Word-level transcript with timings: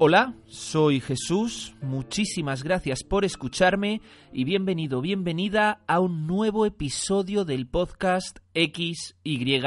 Hola, 0.00 0.36
soy 0.46 1.00
Jesús, 1.00 1.74
muchísimas 1.82 2.62
gracias 2.62 3.02
por 3.02 3.24
escucharme 3.24 4.00
y 4.32 4.44
bienvenido, 4.44 5.00
bienvenida 5.00 5.80
a 5.88 5.98
un 5.98 6.28
nuevo 6.28 6.66
episodio 6.66 7.44
del 7.44 7.66
podcast 7.66 8.38
XYZ. 8.54 9.58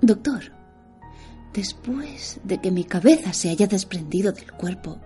Doctor, 0.00 0.40
después 1.52 2.40
de 2.44 2.62
que 2.62 2.70
mi 2.70 2.84
cabeza 2.84 3.34
se 3.34 3.50
haya 3.50 3.66
desprendido 3.66 4.32
del 4.32 4.50
cuerpo, 4.52 4.98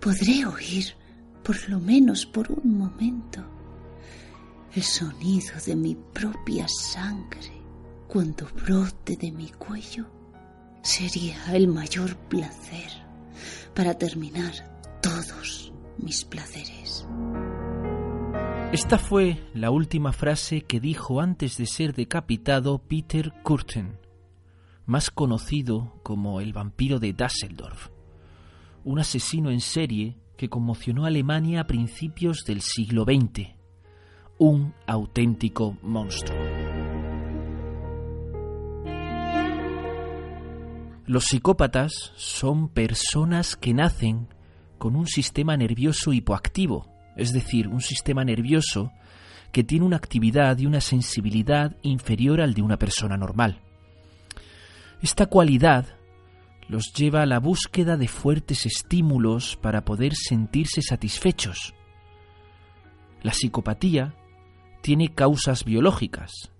podré 0.00 0.46
oír, 0.46 0.94
por 1.42 1.68
lo 1.68 1.80
menos 1.80 2.24
por 2.24 2.52
un 2.52 2.78
momento, 2.78 3.55
el 4.76 4.82
sonido 4.82 5.54
de 5.64 5.74
mi 5.74 5.94
propia 5.94 6.66
sangre 6.68 7.50
cuando 8.06 8.46
brote 8.62 9.16
de 9.16 9.32
mi 9.32 9.48
cuello. 9.48 10.04
Sería 10.82 11.54
el 11.54 11.66
mayor 11.66 12.14
placer 12.28 12.90
para 13.74 13.94
terminar 13.94 14.52
todos 15.00 15.72
mis 15.96 16.26
placeres. 16.26 17.08
Esta 18.70 18.98
fue 18.98 19.48
la 19.54 19.70
última 19.70 20.12
frase 20.12 20.60
que 20.60 20.78
dijo 20.78 21.22
antes 21.22 21.56
de 21.56 21.64
ser 21.64 21.94
decapitado 21.94 22.78
Peter 22.78 23.32
Kurten, 23.42 23.98
más 24.84 25.10
conocido 25.10 25.98
como 26.02 26.42
el 26.42 26.52
vampiro 26.52 26.98
de 26.98 27.14
Düsseldorf, 27.14 27.88
un 28.84 28.98
asesino 28.98 29.50
en 29.50 29.62
serie 29.62 30.18
que 30.36 30.50
conmocionó 30.50 31.04
a 31.04 31.08
Alemania 31.08 31.62
a 31.62 31.66
principios 31.66 32.44
del 32.46 32.60
siglo 32.60 33.04
XX, 33.04 33.55
un 34.38 34.74
auténtico 34.86 35.78
monstruo. 35.82 36.36
Los 41.06 41.24
psicópatas 41.24 42.12
son 42.16 42.68
personas 42.68 43.56
que 43.56 43.72
nacen 43.72 44.28
con 44.76 44.94
un 44.94 45.06
sistema 45.06 45.56
nervioso 45.56 46.12
hipoactivo, 46.12 46.86
es 47.16 47.32
decir, 47.32 47.68
un 47.68 47.80
sistema 47.80 48.24
nervioso 48.24 48.92
que 49.52 49.64
tiene 49.64 49.86
una 49.86 49.96
actividad 49.96 50.58
y 50.58 50.66
una 50.66 50.82
sensibilidad 50.82 51.74
inferior 51.80 52.42
al 52.42 52.52
de 52.52 52.60
una 52.60 52.78
persona 52.78 53.16
normal. 53.16 53.62
Esta 55.00 55.26
cualidad 55.26 55.86
los 56.68 56.92
lleva 56.92 57.22
a 57.22 57.26
la 57.26 57.38
búsqueda 57.38 57.96
de 57.96 58.08
fuertes 58.08 58.66
estímulos 58.66 59.56
para 59.56 59.84
poder 59.84 60.14
sentirse 60.14 60.82
satisfechos. 60.82 61.72
La 63.22 63.32
psicopatía 63.32 64.14
tiene 64.86 65.12
causas 65.12 65.64
biológicas. 65.64 66.52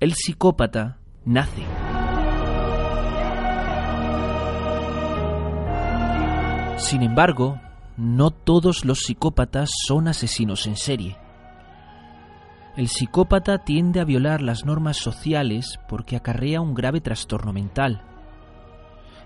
El 0.00 0.14
psicópata 0.14 1.00
nace. 1.26 1.60
Sin 6.78 7.02
embargo, 7.02 7.60
no 7.98 8.30
todos 8.30 8.86
los 8.86 9.00
psicópatas 9.00 9.68
son 9.86 10.08
asesinos 10.08 10.66
en 10.66 10.76
serie. 10.76 11.18
El 12.74 12.88
psicópata 12.88 13.58
tiende 13.58 14.00
a 14.00 14.04
violar 14.04 14.40
las 14.40 14.64
normas 14.64 14.96
sociales 14.96 15.78
porque 15.90 16.16
acarrea 16.16 16.62
un 16.62 16.72
grave 16.72 17.02
trastorno 17.02 17.52
mental. 17.52 18.00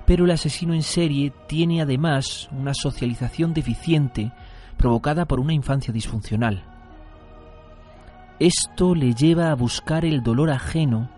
Pero 0.04 0.24
el 0.24 0.32
asesino 0.32 0.74
en 0.74 0.82
serie 0.82 1.32
tiene 1.47 1.80
además 1.80 2.48
una 2.50 2.74
socialización 2.74 3.54
deficiente 3.54 4.32
provocada 4.76 5.26
por 5.26 5.38
una 5.38 5.53
infancia 5.53 5.94
disfuncional. 5.94 6.72
Esto 8.42 8.94
le 8.94 9.14
lleva 9.14 9.50
a 9.50 9.54
buscar 9.54 10.04
el 10.04 10.22
dolor 10.22 10.50
ajeno 10.50 11.10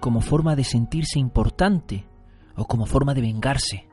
como 0.00 0.20
forma 0.20 0.56
de 0.56 0.64
sentirse 0.64 1.18
importante 1.20 2.06
o 2.56 2.64
como 2.64 2.86
forma 2.86 3.14
de 3.14 3.20
vengarse 3.20 3.92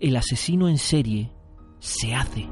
el 0.00 0.16
asesino 0.16 0.68
en 0.68 0.78
serie 0.78 1.30
se 1.78 2.14
hace. 2.14 2.48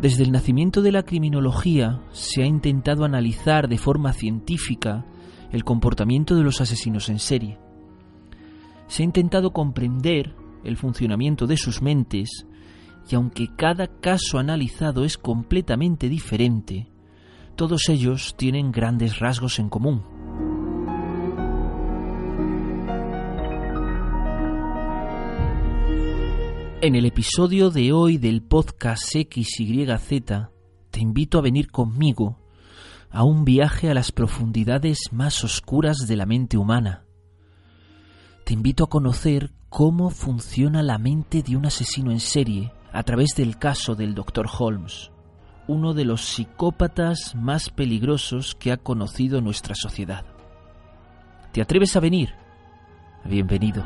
Desde 0.00 0.22
el 0.22 0.30
nacimiento 0.30 0.80
de 0.80 0.92
la 0.92 1.02
criminología 1.02 2.00
se 2.12 2.42
ha 2.42 2.46
intentado 2.46 3.04
analizar 3.04 3.68
de 3.68 3.78
forma 3.78 4.12
científica 4.12 5.04
el 5.50 5.64
comportamiento 5.64 6.36
de 6.36 6.44
los 6.44 6.60
asesinos 6.60 7.08
en 7.08 7.18
serie. 7.18 7.58
Se 8.86 9.02
ha 9.02 9.04
intentado 9.04 9.52
comprender 9.52 10.34
el 10.62 10.76
funcionamiento 10.76 11.48
de 11.48 11.56
sus 11.56 11.82
mentes 11.82 12.46
y 13.08 13.14
aunque 13.14 13.48
cada 13.56 13.86
caso 13.86 14.38
analizado 14.38 15.04
es 15.04 15.18
completamente 15.18 16.08
diferente, 16.08 16.88
todos 17.56 17.88
ellos 17.88 18.34
tienen 18.36 18.72
grandes 18.72 19.18
rasgos 19.18 19.58
en 19.58 19.68
común. 19.68 20.02
En 26.82 26.94
el 26.94 27.04
episodio 27.04 27.68
de 27.70 27.92
hoy 27.92 28.16
del 28.16 28.42
podcast 28.42 29.04
XYZ 29.04 30.48
te 30.90 31.00
invito 31.00 31.38
a 31.38 31.42
venir 31.42 31.70
conmigo 31.70 32.38
a 33.10 33.22
un 33.24 33.44
viaje 33.44 33.90
a 33.90 33.94
las 33.94 34.12
profundidades 34.12 35.12
más 35.12 35.44
oscuras 35.44 35.98
de 36.06 36.16
la 36.16 36.24
mente 36.24 36.56
humana. 36.56 37.04
Te 38.44 38.54
invito 38.54 38.84
a 38.84 38.88
conocer 38.88 39.52
cómo 39.68 40.08
funciona 40.08 40.82
la 40.82 40.96
mente 40.96 41.42
de 41.42 41.56
un 41.56 41.66
asesino 41.66 42.12
en 42.12 42.20
serie 42.20 42.72
a 42.92 43.02
través 43.02 43.30
del 43.36 43.58
caso 43.58 43.94
del 43.94 44.14
Dr. 44.14 44.46
Holmes, 44.58 45.10
uno 45.68 45.94
de 45.94 46.04
los 46.04 46.22
psicópatas 46.22 47.34
más 47.34 47.70
peligrosos 47.70 48.54
que 48.54 48.72
ha 48.72 48.76
conocido 48.76 49.40
nuestra 49.40 49.74
sociedad. 49.74 50.24
¿Te 51.52 51.62
atreves 51.62 51.96
a 51.96 52.00
venir? 52.00 52.30
Bienvenido. 53.24 53.84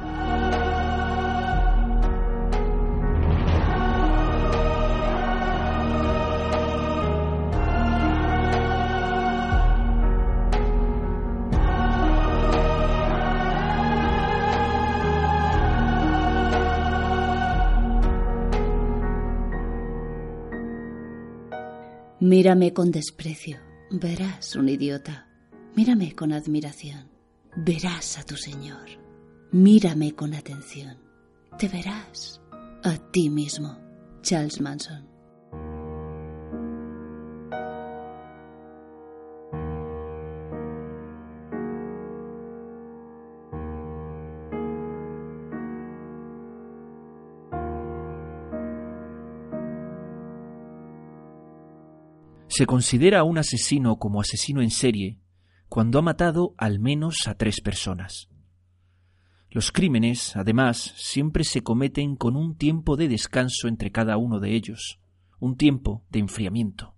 Mírame 22.25 22.73
con 22.73 22.91
desprecio, 22.91 23.59
verás 23.91 24.57
un 24.57 24.71
idiota. 24.71 25.29
Mírame 25.77 26.15
con 26.15 26.33
admiración, 26.33 27.11
verás 27.55 28.17
a 28.19 28.23
tu 28.23 28.35
Señor. 28.35 28.89
Mírame 29.53 30.15
con 30.15 30.33
atención, 30.33 30.97
te 31.59 31.69
verás 31.69 32.41
a 32.83 32.97
ti 33.11 33.29
mismo. 33.29 33.77
Charles 34.23 34.59
Manson. 34.59 35.14
Se 52.57 52.67
considera 52.67 53.25
un 53.25 53.37
asesino 53.37 53.99
como 53.99 54.21
asesino 54.21 54.63
en 54.63 54.71
serie 54.71 55.19
cuando 55.69 55.99
ha 55.99 56.03
matado 56.03 56.55
al 56.57 56.79
menos 56.79 57.27
a 57.27 57.35
tres 57.35 57.61
personas. 57.61 58.29
Los 59.51 59.73
crímenes, 59.73 60.37
además, 60.37 60.95
siempre 60.95 61.43
se 61.43 61.65
cometen 61.65 62.15
con 62.15 62.37
un 62.37 62.57
tiempo 62.57 62.95
de 62.95 63.09
descanso 63.09 63.67
entre 63.67 63.91
cada 63.91 64.19
uno 64.19 64.39
de 64.39 64.55
ellos, 64.55 65.01
un 65.41 65.57
tiempo 65.57 66.05
de 66.11 66.21
enfriamiento. 66.21 66.95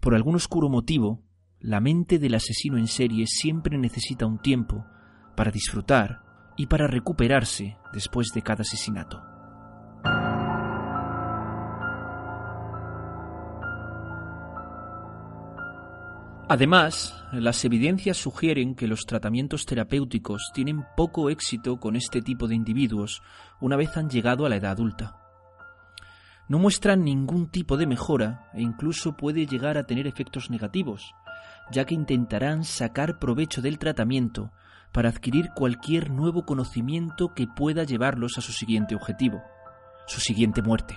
Por 0.00 0.16
algún 0.16 0.34
oscuro 0.34 0.68
motivo, 0.68 1.22
la 1.60 1.78
mente 1.78 2.18
del 2.18 2.34
asesino 2.34 2.78
en 2.78 2.88
serie 2.88 3.28
siempre 3.28 3.78
necesita 3.78 4.26
un 4.26 4.40
tiempo 4.40 4.84
para 5.36 5.52
disfrutar 5.52 6.24
y 6.56 6.66
para 6.66 6.88
recuperarse 6.88 7.76
después 7.92 8.30
de 8.34 8.42
cada 8.42 8.62
asesinato. 8.62 9.29
Además, 16.50 17.14
las 17.30 17.64
evidencias 17.64 18.16
sugieren 18.16 18.74
que 18.74 18.88
los 18.88 19.06
tratamientos 19.06 19.66
terapéuticos 19.66 20.50
tienen 20.52 20.84
poco 20.96 21.30
éxito 21.30 21.78
con 21.78 21.94
este 21.94 22.22
tipo 22.22 22.48
de 22.48 22.56
individuos 22.56 23.22
una 23.60 23.76
vez 23.76 23.96
han 23.96 24.10
llegado 24.10 24.44
a 24.44 24.48
la 24.48 24.56
edad 24.56 24.72
adulta. 24.72 25.16
No 26.48 26.58
muestran 26.58 27.04
ningún 27.04 27.52
tipo 27.52 27.76
de 27.76 27.86
mejora 27.86 28.50
e 28.52 28.62
incluso 28.62 29.16
puede 29.16 29.46
llegar 29.46 29.78
a 29.78 29.84
tener 29.84 30.08
efectos 30.08 30.50
negativos, 30.50 31.14
ya 31.70 31.84
que 31.84 31.94
intentarán 31.94 32.64
sacar 32.64 33.20
provecho 33.20 33.62
del 33.62 33.78
tratamiento 33.78 34.50
para 34.90 35.08
adquirir 35.08 35.50
cualquier 35.54 36.10
nuevo 36.10 36.46
conocimiento 36.46 37.32
que 37.32 37.46
pueda 37.46 37.84
llevarlos 37.84 38.38
a 38.38 38.40
su 38.40 38.50
siguiente 38.50 38.96
objetivo, 38.96 39.40
su 40.08 40.18
siguiente 40.18 40.62
muerte. 40.62 40.96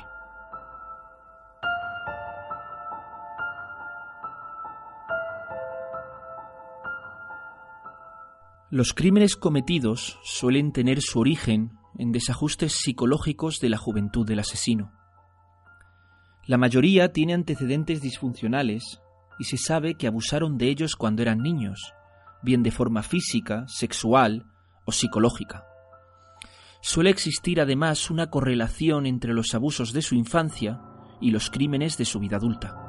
Los 8.73 8.95
crímenes 8.95 9.35
cometidos 9.35 10.17
suelen 10.23 10.71
tener 10.71 10.99
su 10.99 11.19
origen 11.19 11.77
en 11.99 12.11
desajustes 12.11 12.73
psicológicos 12.73 13.59
de 13.59 13.69
la 13.69 13.77
juventud 13.77 14.25
del 14.25 14.39
asesino. 14.39 14.91
La 16.47 16.57
mayoría 16.57 17.13
tiene 17.13 17.35
antecedentes 17.35 18.01
disfuncionales 18.01 18.99
y 19.37 19.43
se 19.43 19.57
sabe 19.57 19.93
que 19.93 20.07
abusaron 20.07 20.57
de 20.57 20.69
ellos 20.69 20.95
cuando 20.95 21.21
eran 21.21 21.43
niños, 21.43 21.93
bien 22.41 22.63
de 22.63 22.71
forma 22.71 23.03
física, 23.03 23.67
sexual 23.67 24.47
o 24.85 24.91
psicológica. 24.91 25.65
Suele 26.81 27.11
existir 27.11 27.61
además 27.61 28.09
una 28.09 28.31
correlación 28.31 29.05
entre 29.05 29.35
los 29.35 29.53
abusos 29.53 29.93
de 29.93 30.01
su 30.01 30.15
infancia 30.15 30.81
y 31.21 31.29
los 31.29 31.51
crímenes 31.51 31.95
de 31.99 32.05
su 32.05 32.19
vida 32.19 32.37
adulta. 32.37 32.82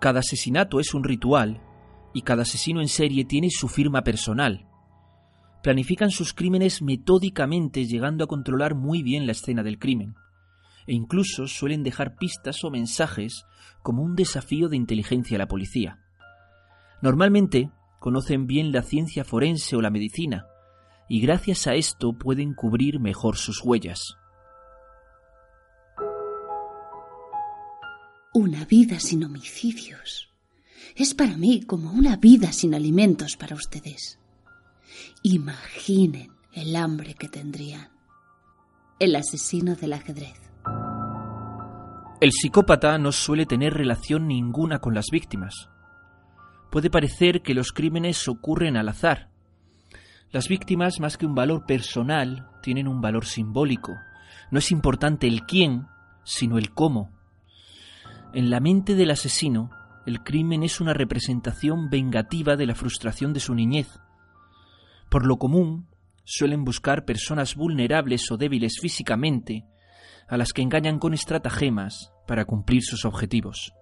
Cada 0.00 0.20
asesinato 0.20 0.80
es 0.80 0.94
un 0.94 1.04
ritual 1.04 1.62
y 2.12 2.22
cada 2.22 2.42
asesino 2.42 2.80
en 2.80 2.88
serie 2.88 3.24
tiene 3.24 3.48
su 3.50 3.68
firma 3.68 4.02
personal. 4.02 4.66
Planifican 5.62 6.10
sus 6.10 6.32
crímenes 6.32 6.82
metódicamente 6.82 7.86
llegando 7.86 8.24
a 8.24 8.26
controlar 8.26 8.74
muy 8.74 9.02
bien 9.02 9.26
la 9.26 9.32
escena 9.32 9.62
del 9.62 9.78
crimen 9.78 10.14
e 10.86 10.94
incluso 10.94 11.46
suelen 11.46 11.82
dejar 11.82 12.16
pistas 12.16 12.62
o 12.64 12.70
mensajes 12.70 13.44
como 13.82 14.02
un 14.02 14.14
desafío 14.14 14.68
de 14.68 14.76
inteligencia 14.76 15.36
a 15.36 15.38
la 15.38 15.48
policía. 15.48 15.98
Normalmente 17.02 17.70
conocen 17.98 18.46
bien 18.46 18.72
la 18.72 18.82
ciencia 18.82 19.24
forense 19.24 19.76
o 19.76 19.80
la 19.80 19.90
medicina 19.90 20.46
y 21.08 21.20
gracias 21.20 21.66
a 21.66 21.74
esto 21.74 22.12
pueden 22.12 22.54
cubrir 22.54 23.00
mejor 23.00 23.36
sus 23.36 23.62
huellas. 23.64 24.16
Una 28.38 28.66
vida 28.66 29.00
sin 29.00 29.24
homicidios. 29.24 30.28
Es 30.94 31.14
para 31.14 31.38
mí 31.38 31.62
como 31.62 31.90
una 31.90 32.16
vida 32.16 32.52
sin 32.52 32.74
alimentos 32.74 33.34
para 33.34 33.56
ustedes. 33.56 34.18
Imaginen 35.22 36.32
el 36.52 36.76
hambre 36.76 37.14
que 37.14 37.30
tendrían. 37.30 37.88
El 38.98 39.16
asesino 39.16 39.74
del 39.74 39.94
ajedrez. 39.94 40.38
El 42.20 42.30
psicópata 42.30 42.98
no 42.98 43.10
suele 43.10 43.46
tener 43.46 43.72
relación 43.72 44.26
ninguna 44.28 44.80
con 44.80 44.92
las 44.94 45.06
víctimas. 45.10 45.70
Puede 46.70 46.90
parecer 46.90 47.40
que 47.40 47.54
los 47.54 47.72
crímenes 47.72 48.28
ocurren 48.28 48.76
al 48.76 48.90
azar. 48.90 49.30
Las 50.30 50.48
víctimas, 50.48 51.00
más 51.00 51.16
que 51.16 51.24
un 51.24 51.34
valor 51.34 51.64
personal, 51.64 52.50
tienen 52.62 52.86
un 52.86 53.00
valor 53.00 53.24
simbólico. 53.24 53.94
No 54.50 54.58
es 54.58 54.70
importante 54.70 55.26
el 55.26 55.46
quién, 55.46 55.86
sino 56.22 56.58
el 56.58 56.74
cómo. 56.74 57.15
En 58.36 58.50
la 58.50 58.60
mente 58.60 58.94
del 58.96 59.10
asesino, 59.12 59.70
el 60.04 60.22
crimen 60.22 60.62
es 60.62 60.82
una 60.82 60.92
representación 60.92 61.88
vengativa 61.88 62.54
de 62.54 62.66
la 62.66 62.74
frustración 62.74 63.32
de 63.32 63.40
su 63.40 63.54
niñez. 63.54 63.88
Por 65.08 65.24
lo 65.24 65.38
común, 65.38 65.88
suelen 66.24 66.62
buscar 66.62 67.06
personas 67.06 67.54
vulnerables 67.54 68.30
o 68.30 68.36
débiles 68.36 68.74
físicamente, 68.78 69.64
a 70.28 70.36
las 70.36 70.52
que 70.52 70.60
engañan 70.60 70.98
con 70.98 71.14
estratagemas 71.14 72.12
para 72.26 72.44
cumplir 72.44 72.82
sus 72.82 73.06
objetivos. 73.06 73.72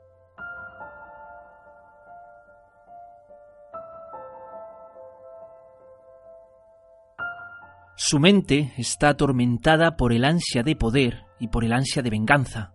Su 7.96 8.20
mente 8.20 8.72
está 8.76 9.08
atormentada 9.08 9.96
por 9.96 10.12
el 10.12 10.24
ansia 10.24 10.62
de 10.62 10.76
poder 10.76 11.24
y 11.40 11.48
por 11.48 11.64
el 11.64 11.72
ansia 11.72 12.02
de 12.02 12.10
venganza 12.10 12.73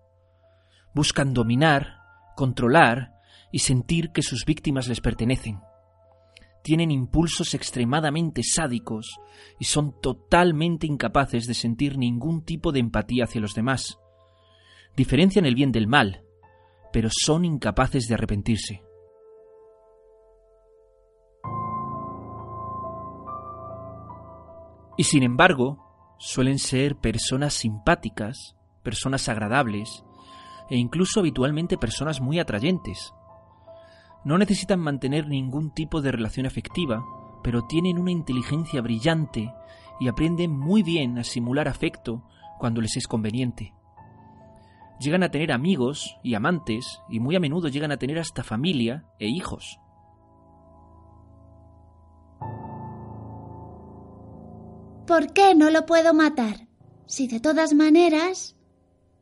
buscan 0.94 1.34
dominar, 1.34 2.00
controlar 2.36 3.14
y 3.52 3.60
sentir 3.60 4.12
que 4.12 4.22
sus 4.22 4.46
víctimas 4.46 4.88
les 4.88 5.02
pertenecen. 5.02 5.62
Tienen 6.64 6.92
impulsos 6.92 7.54
extremadamente 7.54 8.44
sádicos 8.44 9.20
y 9.60 9.66
son 9.66 10.00
totalmente 10.02 10.88
incapaces 10.88 11.48
de 11.48 11.54
sentir 11.54 11.98
ningún 11.98 12.44
tipo 12.44 12.72
de 12.72 12.80
empatía 12.80 13.24
hacia 13.24 13.42
los 13.42 13.54
demás. 13.54 13.98
Diferencian 14.96 15.46
el 15.46 15.56
bien 15.56 15.72
del 15.72 15.88
mal, 15.88 16.24
pero 16.92 17.10
son 17.12 17.46
incapaces 17.46 18.08
de 18.08 18.16
arrepentirse. 18.16 18.84
Y 24.98 25.06
sin 25.06 25.24
embargo, 25.24 26.16
suelen 26.18 26.60
ser 26.60 26.98
personas 26.98 27.54
simpáticas, 27.54 28.58
personas 28.84 29.30
agradables, 29.30 30.04
e 30.70 30.78
incluso 30.78 31.20
habitualmente 31.20 31.78
personas 31.78 32.22
muy 32.22 32.40
atrayentes. 32.40 33.14
No 34.24 34.38
necesitan 34.38 34.80
mantener 34.80 35.28
ningún 35.28 35.72
tipo 35.72 36.02
de 36.02 36.12
relación 36.12 36.46
afectiva, 36.46 37.04
pero 37.44 37.66
tienen 37.66 37.98
una 37.98 38.12
inteligencia 38.12 38.82
brillante 38.82 39.54
y 40.00 40.08
aprenden 40.08 40.52
muy 40.52 40.84
bien 40.84 41.18
a 41.18 41.24
simular 41.24 41.68
afecto 41.68 42.24
cuando 42.60 42.82
les 42.82 42.98
es 42.98 43.08
conveniente. 43.08 43.74
Llegan 45.00 45.24
a 45.24 45.32
tener 45.32 45.52
amigos 45.52 46.18
y 46.24 46.36
amantes 46.36 47.00
y 47.10 47.20
muy 47.20 47.36
a 47.36 47.40
menudo 47.40 47.70
llegan 47.70 47.92
a 47.92 47.98
tener 47.98 48.20
hasta 48.20 48.44
familia 48.44 49.06
e 49.18 49.28
hijos. 49.28 49.80
¿Por 55.08 55.34
qué 55.34 55.56
no 55.56 55.72
lo 55.72 55.86
puedo 55.86 56.14
matar? 56.14 56.68
Si 57.08 57.28
de 57.28 57.40
todas 57.40 57.74
maneras, 57.74 58.58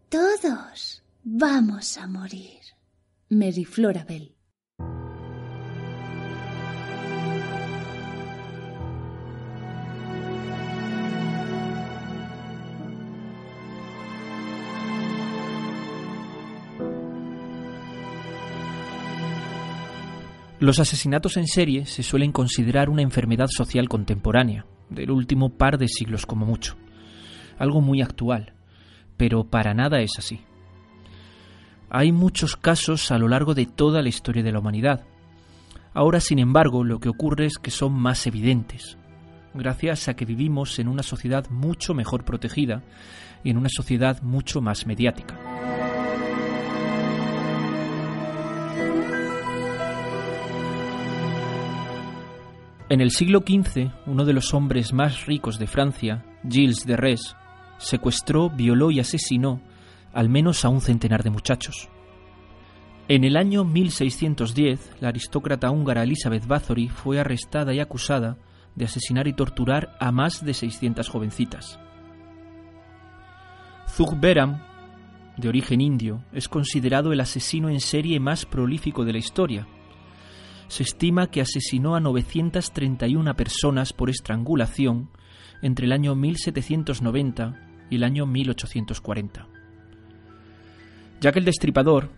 todos 0.10 1.07
Vamos 1.30 1.98
a 1.98 2.08
morir. 2.08 2.62
Mary 3.30 3.66
Florabel. 3.66 4.34
Los 20.62 20.80
asesinatos 20.80 21.36
en 21.36 21.48
serie 21.48 21.86
se 21.86 22.04
suelen 22.04 22.32
considerar 22.32 22.90
una 22.90 23.02
enfermedad 23.02 23.48
social 23.50 23.90
contemporánea, 23.90 24.66
del 24.90 25.12
último 25.12 25.50
par 25.50 25.78
de 25.78 25.90
siglos 25.90 26.26
como 26.26 26.46
mucho. 26.46 26.78
Algo 27.58 27.82
muy 27.82 28.02
actual, 28.02 28.54
pero 29.18 29.44
para 29.44 29.74
nada 29.74 30.00
es 30.00 30.12
así. 30.18 30.40
Hay 31.90 32.12
muchos 32.12 32.58
casos 32.58 33.12
a 33.12 33.18
lo 33.18 33.30
largo 33.30 33.54
de 33.54 33.66
toda 33.66 34.02
la 34.02 34.10
historia 34.10 34.44
de 34.44 34.52
la 34.52 34.60
humanidad. 34.60 35.06
Ahora, 35.94 36.20
sin 36.20 36.38
embargo, 36.38 36.84
lo 36.84 37.00
que 37.00 37.10
ocurre 37.10 37.46
es 37.46 37.58
que 37.58 37.72
son 37.72 37.94
más 37.94 38.28
evidentes, 38.28 38.98
gracias 39.54 40.10
a 40.10 40.16
que 40.16 40.26
vivimos 40.26 40.80
en 40.80 40.90
una 40.90 41.02
sociedad 41.02 41.50
mucho 41.50 41.94
mejor 41.94 42.26
protegida 42.26 42.84
y 43.44 43.52
en 43.52 43.58
una 43.58 43.70
sociedad 43.70 44.22
mucho 44.22 44.62
más 44.62 44.86
mediática. 44.86 45.40
En 52.90 53.02
el 53.02 53.12
siglo 53.12 53.44
XV, 53.46 53.92
uno 54.06 54.24
de 54.26 54.34
los 54.34 54.54
hombres 54.54 54.94
más 54.94 55.26
ricos 55.26 55.58
de 55.58 55.68
Francia, 55.68 56.24
Gilles 56.48 56.86
de 56.86 56.96
Res, 56.96 57.36
secuestró, 57.78 58.50
violó 58.50 58.92
y 58.92 59.00
asesinó 59.00 59.62
al 60.14 60.30
menos 60.30 60.66
a 60.66 60.70
un 60.70 60.82
centenar 60.82 61.24
de 61.24 61.30
muchachos. 61.30 61.90
En 63.10 63.24
el 63.24 63.38
año 63.38 63.64
1610, 63.64 64.98
la 65.00 65.10
aristócrata 65.10 65.72
húngara 65.72 66.04
Elizabeth 66.04 66.46
Bathory 66.46 66.90
fue 66.90 67.20
arrestada 67.20 67.74
y 67.74 67.80
acusada 67.80 68.38
de 68.76 68.86
asesinar 68.86 69.28
y 69.28 69.34
torturar 69.34 69.96
a 70.00 70.12
más 70.12 70.44
de 70.44 70.54
600 70.54 71.08
jovencitas. 71.08 71.80
Zug 73.90 74.20
Beram, 74.20 74.62
de 75.38 75.48
origen 75.48 75.82
indio, 75.82 76.24
es 76.34 76.50
considerado 76.50 77.14
el 77.14 77.22
asesino 77.22 77.70
en 77.70 77.80
serie 77.80 78.20
más 78.20 78.46
prolífico 78.46 79.06
de 79.06 79.14
la 79.14 79.20
historia. 79.20 79.68
Se 80.68 80.84
estima 80.84 81.32
que 81.32 81.42
asesinó 81.42 81.96
a 81.96 82.02
931 82.02 83.36
personas 83.36 83.94
por 83.94 84.10
estrangulación 84.10 85.10
entre 85.62 85.86
el 85.86 85.94
año 85.94 86.14
1790 86.14 87.88
y 87.90 87.96
el 87.96 88.04
año 88.04 88.26
1840. 88.26 89.57
Jack 91.20 91.38
el 91.38 91.46
Destripador 91.46 92.12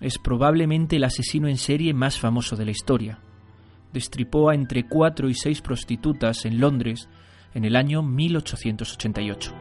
es 0.00 0.18
probablemente 0.18 0.96
el 0.96 1.04
asesino 1.04 1.48
en 1.48 1.56
serie 1.56 1.94
más 1.94 2.18
famoso 2.18 2.54
de 2.54 2.66
la 2.66 2.70
historia. 2.70 3.18
Destripó 3.94 4.50
a 4.50 4.54
entre 4.54 4.86
cuatro 4.86 5.30
y 5.30 5.34
seis 5.34 5.62
prostitutas 5.62 6.44
en 6.44 6.60
Londres 6.60 7.08
en 7.54 7.64
el 7.64 7.76
año 7.76 8.02
1888. 8.02 9.52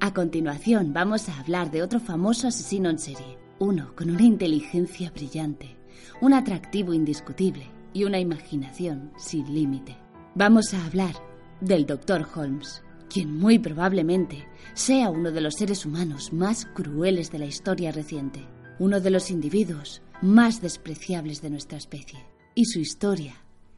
A 0.00 0.12
continuación 0.12 0.92
vamos 0.92 1.30
a 1.30 1.40
hablar 1.40 1.70
de 1.70 1.82
otro 1.82 1.98
famoso 1.98 2.48
asesino 2.48 2.90
en 2.90 2.98
serie, 2.98 3.38
uno 3.58 3.94
con 3.96 4.10
una 4.10 4.22
inteligencia 4.22 5.10
brillante, 5.10 5.78
un 6.20 6.34
atractivo 6.34 6.92
indiscutible 6.92 7.70
y 7.94 8.04
una 8.04 8.18
imaginación 8.18 9.12
sin 9.16 9.54
límite. 9.54 9.96
Vamos 10.34 10.74
a 10.74 10.84
hablar 10.84 11.14
del 11.60 11.86
Dr. 11.86 12.26
Holmes, 12.34 12.82
quien 13.12 13.36
muy 13.36 13.58
probablemente 13.58 14.46
sea 14.74 15.10
uno 15.10 15.32
de 15.32 15.42
los 15.42 15.54
seres 15.54 15.84
humanos 15.84 16.32
más 16.32 16.64
crueles 16.64 17.30
de 17.30 17.38
la 17.38 17.44
historia 17.44 17.92
reciente, 17.92 18.40
uno 18.78 19.00
de 19.00 19.10
los 19.10 19.30
individuos 19.30 20.02
más 20.22 20.62
despreciables 20.62 21.42
de 21.42 21.50
nuestra 21.50 21.76
especie. 21.76 22.20
Y 22.54 22.64
su 22.64 22.80
historia 22.80 23.34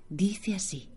dice 0.09 0.55
así. 0.55 0.89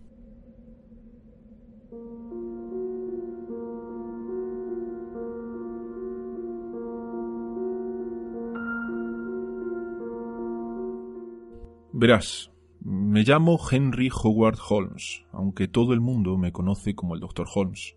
Verás, 11.91 12.51
me 12.81 13.23
llamo 13.23 13.59
Henry 13.71 14.11
Howard 14.13 14.59
Holmes, 14.69 15.25
aunque 15.31 15.67
todo 15.67 15.93
el 15.93 16.01
mundo 16.01 16.37
me 16.37 16.51
conoce 16.51 16.93
como 16.93 17.15
el 17.15 17.19
Dr. 17.19 17.47
Holmes. 17.51 17.96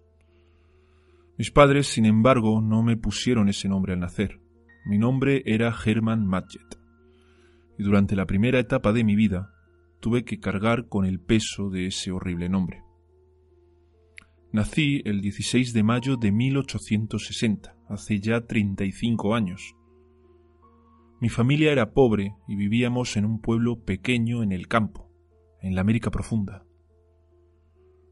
Mis 1.41 1.51
padres, 1.51 1.87
sin 1.87 2.05
embargo, 2.05 2.61
no 2.61 2.83
me 2.83 2.99
pusieron 2.99 3.49
ese 3.49 3.67
nombre 3.67 3.95
al 3.95 4.01
nacer. 4.01 4.43
Mi 4.85 4.99
nombre 4.99 5.43
era 5.47 5.75
Herman 5.75 6.27
Madget, 6.27 6.79
y 7.79 7.83
durante 7.83 8.15
la 8.15 8.27
primera 8.27 8.59
etapa 8.59 8.93
de 8.93 9.05
mi 9.05 9.17
vida 9.17 9.51
tuve 10.01 10.27
que 10.27 10.39
cargar 10.39 10.89
con 10.89 11.07
el 11.07 11.19
peso 11.19 11.71
de 11.71 11.87
ese 11.87 12.13
horrible 12.13 12.51
nombre. 12.51 12.83
Nací 14.53 15.01
el 15.07 15.23
16 15.23 15.73
de 15.73 15.83
mayo 15.83 16.17
de 16.19 16.31
1860, 16.31 17.75
hace 17.89 18.21
ya 18.21 18.43
35 18.43 19.35
años. 19.35 19.75
Mi 21.23 21.31
familia 21.31 21.73
era 21.73 21.95
pobre 21.95 22.35
y 22.49 22.57
vivíamos 22.57 23.17
en 23.17 23.25
un 23.25 23.41
pueblo 23.41 23.83
pequeño 23.83 24.43
en 24.43 24.53
el 24.53 24.69
campo, 24.69 25.11
en 25.63 25.75
la 25.75 25.81
América 25.81 26.11
profunda. 26.11 26.67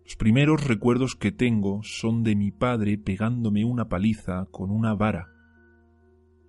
Los 0.08 0.16
primeros 0.16 0.66
recuerdos 0.66 1.16
que 1.16 1.32
tengo 1.32 1.82
son 1.82 2.22
de 2.22 2.34
mi 2.34 2.50
padre 2.50 2.96
pegándome 2.96 3.66
una 3.66 3.90
paliza 3.90 4.46
con 4.50 4.70
una 4.70 4.94
vara. 4.94 5.28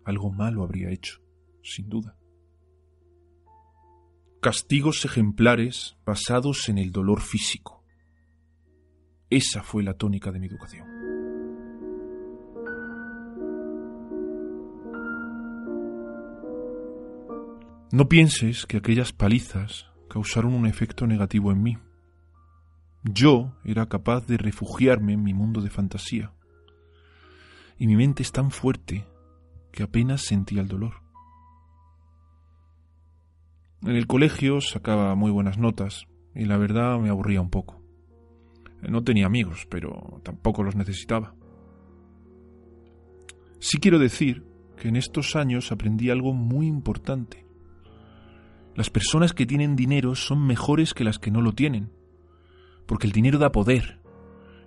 Algo 0.06 0.32
malo 0.32 0.64
habría 0.64 0.92
hecho, 0.92 1.20
sin 1.62 1.90
duda. 1.90 2.18
Castigos 4.42 5.04
ejemplares 5.04 5.98
basados 6.06 6.70
en 6.70 6.78
el 6.78 6.94
dolor 6.94 7.20
físico. 7.20 7.84
Esa 9.30 9.62
fue 9.62 9.84
la 9.84 9.94
tónica 9.94 10.32
de 10.32 10.40
mi 10.40 10.48
educación. 10.48 10.88
No 17.92 18.08
pienses 18.08 18.66
que 18.66 18.78
aquellas 18.78 19.12
palizas 19.12 19.92
causaron 20.08 20.54
un 20.54 20.66
efecto 20.66 21.06
negativo 21.06 21.52
en 21.52 21.62
mí. 21.62 21.78
Yo 23.12 23.54
era 23.64 23.88
capaz 23.88 24.28
de 24.28 24.38
refugiarme 24.38 25.14
en 25.14 25.24
mi 25.24 25.34
mundo 25.34 25.62
de 25.62 25.72
fantasía. 25.72 26.32
Y 27.78 27.88
mi 27.88 27.96
mente 27.96 28.22
es 28.22 28.32
tan 28.32 28.52
fuerte 28.52 29.08
que 29.72 29.84
apenas 29.84 30.22
sentía 30.22 30.62
el 30.62 30.68
dolor. 30.68 31.02
En 33.82 33.96
el 33.96 34.06
colegio 34.06 34.62
sacaba 34.62 35.16
muy 35.16 35.32
buenas 35.32 35.58
notas 35.58 36.06
y 36.36 36.46
la 36.46 36.58
verdad 36.58 37.00
me 37.00 37.10
aburría 37.10 37.42
un 37.42 37.50
poco. 37.50 37.82
No 38.88 39.04
tenía 39.04 39.26
amigos, 39.26 39.66
pero 39.70 40.22
tampoco 40.24 40.62
los 40.62 40.76
necesitaba. 40.76 41.34
Sí 43.60 43.80
quiero 43.80 43.98
decir 43.98 44.46
que 44.78 44.90
en 44.90 44.98
estos 44.98 45.36
años 45.36 45.72
aprendí 45.72 46.12
algo 46.12 46.34
muy 46.34 46.68
importante 46.68 47.50
las 48.80 48.90
personas 48.90 49.34
que 49.34 49.46
tienen 49.46 49.76
dinero 49.76 50.16
son 50.16 50.48
mejores 50.48 50.94
que 50.94 51.04
las 51.04 51.20
que 51.20 51.32
no 51.32 51.42
lo 51.42 51.52
tienen, 51.52 51.92
porque 52.90 53.06
el 53.06 53.14
dinero 53.14 53.38
da 53.38 53.52
poder, 53.52 54.00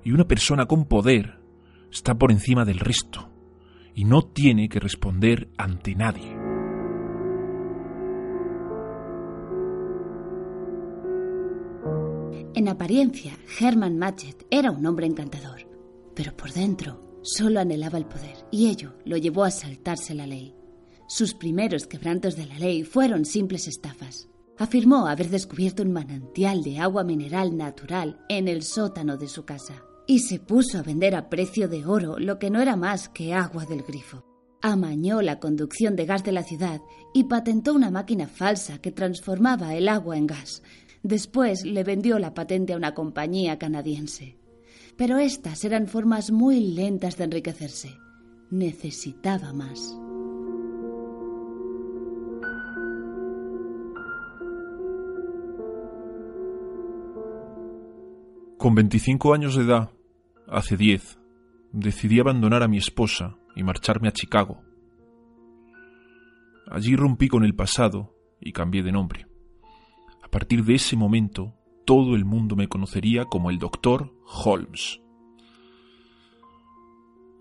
y 0.04 0.12
una 0.12 0.28
persona 0.28 0.66
con 0.66 0.84
poder 0.84 1.40
está 1.90 2.14
por 2.14 2.30
encima 2.30 2.64
del 2.64 2.78
resto, 2.78 3.28
y 3.96 4.04
no 4.04 4.22
tiene 4.22 4.68
que 4.68 4.78
responder 4.78 5.48
ante 5.58 5.96
nadie. 5.96 6.30
En 12.54 12.68
apariencia, 12.68 13.36
Herman 13.58 13.98
Matchett 13.98 14.46
era 14.52 14.70
un 14.70 14.86
hombre 14.86 15.06
encantador, 15.06 15.66
pero 16.14 16.36
por 16.36 16.52
dentro 16.52 17.18
solo 17.22 17.58
anhelaba 17.58 17.98
el 17.98 18.06
poder, 18.06 18.46
y 18.52 18.68
ello 18.68 18.94
lo 19.04 19.16
llevó 19.16 19.42
a 19.42 19.50
saltarse 19.50 20.14
la 20.14 20.28
ley. 20.28 20.54
Sus 21.08 21.34
primeros 21.34 21.88
quebrantos 21.88 22.36
de 22.36 22.46
la 22.46 22.58
ley 22.60 22.84
fueron 22.84 23.24
simples 23.24 23.66
estafas. 23.66 24.28
Afirmó 24.58 25.06
haber 25.06 25.30
descubierto 25.30 25.82
un 25.82 25.92
manantial 25.92 26.62
de 26.62 26.78
agua 26.78 27.04
mineral 27.04 27.56
natural 27.56 28.20
en 28.28 28.48
el 28.48 28.62
sótano 28.62 29.16
de 29.16 29.28
su 29.28 29.44
casa 29.44 29.82
y 30.06 30.20
se 30.20 30.38
puso 30.38 30.78
a 30.78 30.82
vender 30.82 31.14
a 31.14 31.28
precio 31.28 31.68
de 31.68 31.86
oro 31.86 32.18
lo 32.18 32.38
que 32.38 32.50
no 32.50 32.60
era 32.60 32.76
más 32.76 33.08
que 33.08 33.34
agua 33.34 33.64
del 33.64 33.82
grifo. 33.82 34.24
Amañó 34.60 35.22
la 35.22 35.40
conducción 35.40 35.96
de 35.96 36.06
gas 36.06 36.22
de 36.22 36.32
la 36.32 36.44
ciudad 36.44 36.80
y 37.12 37.24
patentó 37.24 37.74
una 37.74 37.90
máquina 37.90 38.28
falsa 38.28 38.78
que 38.78 38.92
transformaba 38.92 39.74
el 39.74 39.88
agua 39.88 40.16
en 40.16 40.26
gas. 40.26 40.62
Después 41.02 41.64
le 41.64 41.82
vendió 41.82 42.18
la 42.18 42.32
patente 42.34 42.72
a 42.72 42.76
una 42.76 42.94
compañía 42.94 43.58
canadiense. 43.58 44.38
Pero 44.96 45.18
estas 45.18 45.64
eran 45.64 45.88
formas 45.88 46.30
muy 46.30 46.60
lentas 46.60 47.16
de 47.16 47.24
enriquecerse. 47.24 47.96
Necesitaba 48.50 49.52
más. 49.52 49.96
Con 58.62 58.76
25 58.76 59.34
años 59.34 59.56
de 59.56 59.64
edad, 59.64 59.90
hace 60.46 60.76
10, 60.76 61.18
decidí 61.72 62.20
abandonar 62.20 62.62
a 62.62 62.68
mi 62.68 62.76
esposa 62.78 63.36
y 63.56 63.64
marcharme 63.64 64.06
a 64.06 64.12
Chicago. 64.12 64.62
Allí 66.70 66.94
rompí 66.94 67.26
con 67.26 67.42
el 67.42 67.56
pasado 67.56 68.14
y 68.40 68.52
cambié 68.52 68.84
de 68.84 68.92
nombre. 68.92 69.26
A 70.22 70.28
partir 70.28 70.64
de 70.64 70.76
ese 70.76 70.94
momento, 70.94 71.56
todo 71.84 72.14
el 72.14 72.24
mundo 72.24 72.54
me 72.54 72.68
conocería 72.68 73.24
como 73.24 73.50
el 73.50 73.58
doctor 73.58 74.14
Holmes. 74.44 75.00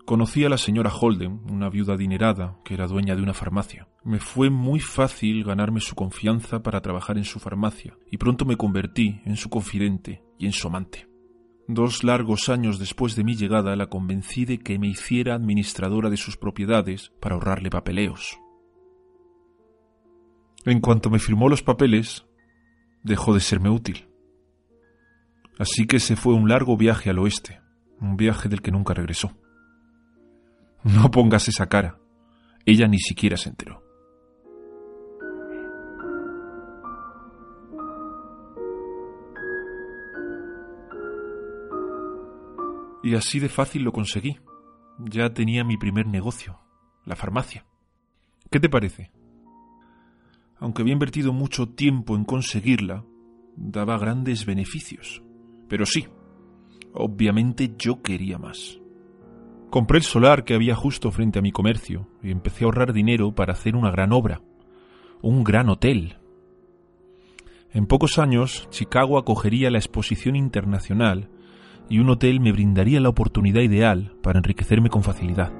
Conocí 0.04 0.44
a 0.44 0.48
la 0.48 0.58
señora 0.58 0.90
Holden, 0.92 1.42
una 1.48 1.70
viuda 1.70 1.94
adinerada 1.94 2.58
que 2.64 2.74
era 2.74 2.88
dueña 2.88 3.14
de 3.14 3.22
una 3.22 3.32
farmacia. 3.32 3.86
Me 4.02 4.18
fue 4.18 4.50
muy 4.50 4.80
fácil 4.80 5.44
ganarme 5.44 5.78
su 5.78 5.94
confianza 5.94 6.64
para 6.64 6.80
trabajar 6.80 7.16
en 7.16 7.24
su 7.24 7.38
farmacia 7.38 7.96
y 8.10 8.16
pronto 8.16 8.44
me 8.44 8.56
convertí 8.56 9.20
en 9.24 9.36
su 9.36 9.50
confidente 9.50 10.24
y 10.36 10.46
en 10.46 10.52
su 10.52 10.66
amante. 10.66 11.11
Dos 11.72 12.04
largos 12.04 12.50
años 12.50 12.78
después 12.78 13.16
de 13.16 13.24
mi 13.24 13.34
llegada 13.34 13.74
la 13.76 13.86
convencí 13.86 14.44
de 14.44 14.58
que 14.58 14.78
me 14.78 14.88
hiciera 14.88 15.34
administradora 15.34 16.10
de 16.10 16.18
sus 16.18 16.36
propiedades 16.36 17.12
para 17.18 17.34
ahorrarle 17.34 17.70
papeleos. 17.70 18.38
En 20.66 20.80
cuanto 20.80 21.08
me 21.08 21.18
firmó 21.18 21.48
los 21.48 21.62
papeles, 21.62 22.26
dejó 23.02 23.32
de 23.32 23.40
serme 23.40 23.70
útil. 23.70 24.06
Así 25.58 25.86
que 25.86 25.98
se 25.98 26.14
fue 26.14 26.34
un 26.34 26.46
largo 26.46 26.76
viaje 26.76 27.08
al 27.08 27.18
oeste, 27.18 27.62
un 28.02 28.18
viaje 28.18 28.50
del 28.50 28.60
que 28.60 28.70
nunca 28.70 28.92
regresó. 28.92 29.32
No 30.84 31.10
pongas 31.10 31.48
esa 31.48 31.70
cara. 31.70 31.98
Ella 32.66 32.86
ni 32.86 32.98
siquiera 32.98 33.38
se 33.38 33.48
enteró. 33.48 33.82
Y 43.02 43.14
así 43.14 43.40
de 43.40 43.48
fácil 43.48 43.82
lo 43.82 43.92
conseguí. 43.92 44.38
Ya 44.98 45.30
tenía 45.30 45.64
mi 45.64 45.76
primer 45.76 46.06
negocio, 46.06 46.60
la 47.04 47.16
farmacia. 47.16 47.66
¿Qué 48.50 48.60
te 48.60 48.68
parece? 48.68 49.10
aunque 50.62 50.82
había 50.82 50.92
invertido 50.92 51.32
mucho 51.32 51.70
tiempo 51.70 52.14
en 52.14 52.24
conseguirla, 52.24 53.04
daba 53.56 53.98
grandes 53.98 54.46
beneficios. 54.46 55.20
Pero 55.68 55.86
sí, 55.86 56.06
obviamente 56.94 57.74
yo 57.76 58.00
quería 58.00 58.38
más. 58.38 58.78
Compré 59.70 59.98
el 59.98 60.04
solar 60.04 60.44
que 60.44 60.54
había 60.54 60.76
justo 60.76 61.10
frente 61.10 61.40
a 61.40 61.42
mi 61.42 61.50
comercio 61.50 62.08
y 62.22 62.30
empecé 62.30 62.62
a 62.62 62.66
ahorrar 62.66 62.92
dinero 62.92 63.34
para 63.34 63.54
hacer 63.54 63.74
una 63.74 63.90
gran 63.90 64.12
obra, 64.12 64.40
un 65.20 65.42
gran 65.42 65.68
hotel. 65.68 66.18
En 67.72 67.86
pocos 67.86 68.20
años, 68.20 68.68
Chicago 68.70 69.18
acogería 69.18 69.68
la 69.68 69.78
exposición 69.78 70.36
internacional 70.36 71.28
y 71.88 71.98
un 71.98 72.10
hotel 72.10 72.40
me 72.40 72.52
brindaría 72.52 73.00
la 73.00 73.08
oportunidad 73.08 73.60
ideal 73.60 74.14
para 74.22 74.38
enriquecerme 74.38 74.88
con 74.88 75.02
facilidad. 75.02 75.52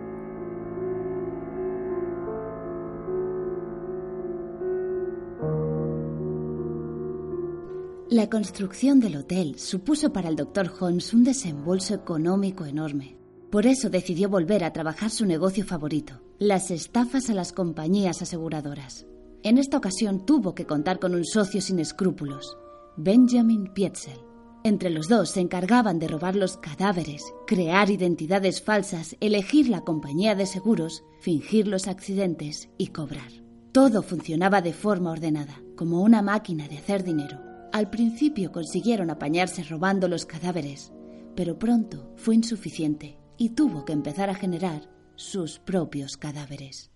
La 8.13 8.29
construcción 8.29 9.01
del 9.01 9.17
hotel 9.17 9.59
supuso 9.59 10.13
para 10.13 10.29
el 10.29 10.37
doctor 10.37 10.71
Holmes 10.79 11.15
un 11.15 11.25
desembolso 11.25 11.95
económico 11.95 12.67
enorme. 12.67 13.17
Por 13.51 13.67
eso 13.67 13.89
decidió 13.89 14.29
volver 14.29 14.65
a 14.65 14.73
trabajar 14.75 15.09
su 15.09 15.25
negocio 15.25 15.65
favorito, 15.65 16.21
las 16.39 16.71
estafas 16.71 17.31
a 17.31 17.35
las 17.35 17.55
compañías 17.55 18.21
aseguradoras. 18.21 19.07
En 19.43 19.57
esta 19.57 19.79
ocasión 19.79 20.27
tuvo 20.27 20.55
que 20.55 20.67
contar 20.67 20.99
con 20.99 21.15
un 21.15 21.25
socio 21.25 21.63
sin 21.63 21.79
escrúpulos, 21.79 22.57
Benjamin 22.99 23.73
Pietzel. 23.73 24.32
Entre 24.65 24.91
los 24.91 25.09
dos 25.09 25.31
se 25.31 25.41
encargaban 25.41 25.99
de 25.99 26.07
robar 26.07 26.37
los 26.37 26.57
cadáveres, 26.57 27.35
crear 27.49 27.91
identidades 27.91 28.63
falsas, 28.63 29.17
elegir 29.21 29.69
la 29.69 29.81
compañía 29.81 30.37
de 30.37 30.47
seguros, 30.47 31.03
fingir 31.21 31.67
los 31.67 31.89
accidentes 31.89 32.69
y 32.79 32.89
cobrar. 32.89 33.31
Todo 33.73 34.03
funcionaba 34.03 34.63
de 34.63 34.73
forma 34.73 35.11
ordenada, 35.11 35.61
como 35.77 36.03
una 36.03 36.23
máquina 36.23 36.69
de 36.69 36.79
hacer 36.79 37.03
dinero. 37.03 37.41
Al 37.73 37.91
principio 37.91 38.53
consiguieron 38.53 39.11
apañarse 39.11 39.65
robando 39.65 40.07
los 40.07 40.27
cadáveres, 40.27 40.93
pero 41.35 41.59
pronto 41.59 42.13
fue 42.15 42.37
insuficiente 42.37 43.19
y 43.37 43.51
tuvo 43.51 43.85
que 43.85 43.95
empezar 43.95 44.31
a 44.31 44.35
generar 44.35 44.89
sus 45.17 45.59
propios 45.59 46.17
cadáveres. 46.17 46.92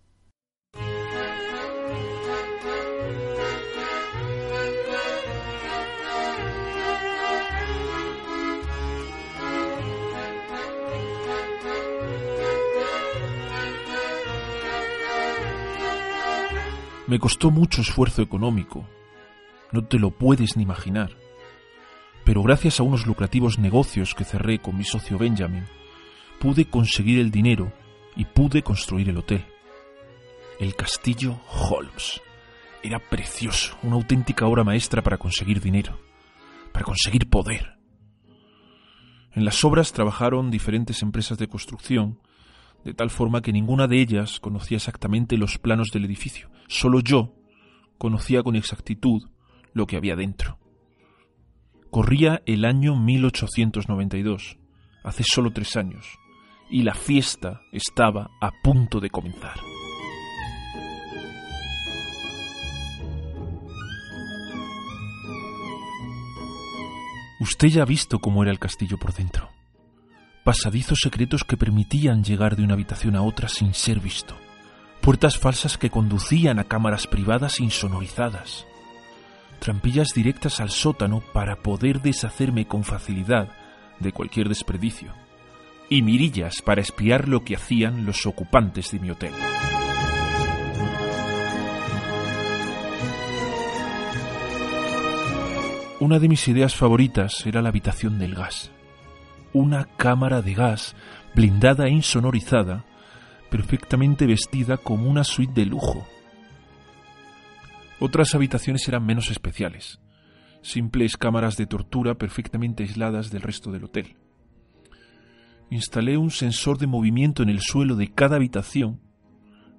Me 17.06 17.20
costó 17.20 17.52
mucho 17.52 17.82
esfuerzo 17.82 18.20
económico, 18.20 18.84
no 19.70 19.84
te 19.84 19.98
lo 19.98 20.10
puedes 20.10 20.56
ni 20.56 20.64
imaginar. 20.64 21.10
Pero 22.24 22.42
gracias 22.42 22.80
a 22.80 22.82
unos 22.82 23.06
lucrativos 23.06 23.58
negocios 23.58 24.14
que 24.14 24.24
cerré 24.24 24.58
con 24.58 24.76
mi 24.76 24.84
socio 24.84 25.16
Benjamin, 25.16 25.64
pude 26.40 26.64
conseguir 26.64 27.20
el 27.20 27.30
dinero 27.30 27.72
y 28.16 28.24
pude 28.24 28.62
construir 28.62 29.08
el 29.08 29.18
hotel. 29.18 29.44
El 30.58 30.74
castillo 30.74 31.40
Holmes. 31.48 32.20
Era 32.82 32.98
precioso, 32.98 33.76
una 33.82 33.94
auténtica 33.94 34.46
obra 34.46 34.64
maestra 34.64 35.02
para 35.02 35.18
conseguir 35.18 35.60
dinero, 35.60 36.00
para 36.72 36.84
conseguir 36.84 37.28
poder. 37.28 37.76
En 39.32 39.44
las 39.44 39.64
obras 39.64 39.92
trabajaron 39.92 40.50
diferentes 40.50 41.02
empresas 41.02 41.38
de 41.38 41.46
construcción, 41.46 42.20
de 42.84 42.94
tal 42.94 43.10
forma 43.10 43.42
que 43.42 43.52
ninguna 43.52 43.86
de 43.86 44.00
ellas 44.00 44.40
conocía 44.40 44.76
exactamente 44.76 45.36
los 45.36 45.58
planos 45.58 45.90
del 45.92 46.04
edificio. 46.04 46.48
Solo 46.68 47.00
yo 47.00 47.34
conocía 47.98 48.42
con 48.42 48.56
exactitud 48.56 49.22
lo 49.72 49.86
que 49.86 49.96
había 49.96 50.16
dentro. 50.16 50.58
Corría 51.90 52.42
el 52.46 52.64
año 52.64 52.96
1892, 52.96 54.58
hace 55.04 55.24
solo 55.24 55.52
tres 55.52 55.76
años, 55.76 56.06
y 56.68 56.82
la 56.82 56.94
fiesta 56.94 57.62
estaba 57.72 58.30
a 58.40 58.50
punto 58.62 59.00
de 59.00 59.10
comenzar. 59.10 59.56
Usted 67.38 67.68
ya 67.68 67.82
ha 67.82 67.86
visto 67.86 68.18
cómo 68.18 68.42
era 68.42 68.50
el 68.50 68.58
castillo 68.58 68.98
por 68.98 69.12
dentro. 69.12 69.50
Pasadizos 70.42 71.00
secretos 71.02 71.44
que 71.44 71.56
permitían 71.56 72.24
llegar 72.24 72.56
de 72.56 72.64
una 72.64 72.74
habitación 72.74 73.14
a 73.14 73.22
otra 73.22 73.48
sin 73.48 73.74
ser 73.74 74.00
visto. 74.00 74.34
Puertas 75.06 75.38
falsas 75.38 75.78
que 75.78 75.88
conducían 75.88 76.58
a 76.58 76.64
cámaras 76.64 77.06
privadas 77.06 77.60
insonorizadas 77.60 78.66
trampillas 79.58 80.08
directas 80.14 80.60
al 80.60 80.70
sótano 80.70 81.22
para 81.32 81.56
poder 81.56 82.00
deshacerme 82.00 82.66
con 82.66 82.84
facilidad 82.84 83.48
de 83.98 84.12
cualquier 84.12 84.48
desperdicio, 84.48 85.12
y 85.88 86.02
mirillas 86.02 86.62
para 86.62 86.80
espiar 86.80 87.28
lo 87.28 87.44
que 87.44 87.56
hacían 87.56 88.06
los 88.06 88.26
ocupantes 88.26 88.92
de 88.92 89.00
mi 89.00 89.10
hotel. 89.10 89.32
Una 95.98 96.18
de 96.18 96.28
mis 96.28 96.46
ideas 96.46 96.74
favoritas 96.74 97.46
era 97.46 97.62
la 97.62 97.70
habitación 97.70 98.18
del 98.18 98.34
gas. 98.34 98.70
Una 99.54 99.86
cámara 99.96 100.42
de 100.42 100.54
gas 100.54 100.94
blindada 101.34 101.86
e 101.86 101.90
insonorizada, 101.90 102.84
perfectamente 103.56 104.26
vestida 104.26 104.76
como 104.76 105.08
una 105.08 105.24
suite 105.24 105.62
de 105.62 105.64
lujo, 105.64 106.06
otras 107.98 108.34
habitaciones 108.34 108.86
eran 108.86 109.06
menos 109.06 109.30
especiales, 109.30 109.98
simples 110.60 111.16
cámaras 111.16 111.56
de 111.56 111.64
tortura 111.64 112.16
perfectamente 112.16 112.82
aisladas 112.82 113.30
del 113.30 113.40
resto 113.40 113.72
del 113.72 113.84
hotel. 113.84 114.18
Instalé 115.70 116.18
un 116.18 116.30
sensor 116.30 116.76
de 116.76 116.86
movimiento 116.86 117.42
en 117.42 117.48
el 117.48 117.60
suelo 117.62 117.96
de 117.96 118.12
cada 118.12 118.36
habitación 118.36 119.00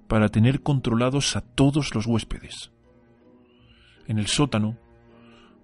para 0.08 0.28
tener 0.28 0.60
controlados 0.64 1.36
a 1.36 1.42
todos 1.42 1.94
los 1.94 2.04
huéspedes. 2.06 2.72
En 4.08 4.18
el 4.18 4.26
sótano 4.26 4.76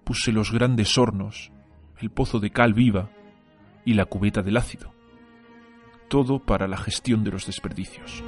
puse 0.04 0.30
los 0.30 0.52
grandes 0.52 0.96
hornos, 0.96 1.50
el 1.98 2.12
pozo 2.12 2.38
de 2.38 2.50
cal 2.50 2.74
viva 2.74 3.10
y 3.84 3.94
la 3.94 4.04
cubeta 4.04 4.40
del 4.42 4.56
ácido, 4.56 4.93
todo 6.14 6.38
para 6.38 6.68
la 6.68 6.76
gestión 6.76 7.24
de 7.24 7.32
los 7.32 7.46
desperdicios. 7.46 8.22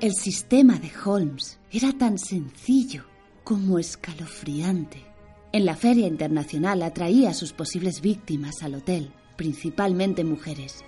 El 0.00 0.12
sistema 0.12 0.78
de 0.78 0.92
Holmes 1.04 1.58
era 1.72 1.92
tan 1.92 2.16
sencillo 2.16 3.06
como 3.42 3.80
escalofriante. 3.80 5.04
En 5.50 5.66
la 5.66 5.74
feria 5.74 6.06
internacional 6.06 6.80
atraía 6.84 7.30
a 7.30 7.34
sus 7.34 7.52
posibles 7.52 8.02
víctimas 8.02 8.62
al 8.62 8.76
hotel, 8.76 9.10
principalmente 9.36 10.22
mujeres. 10.22 10.84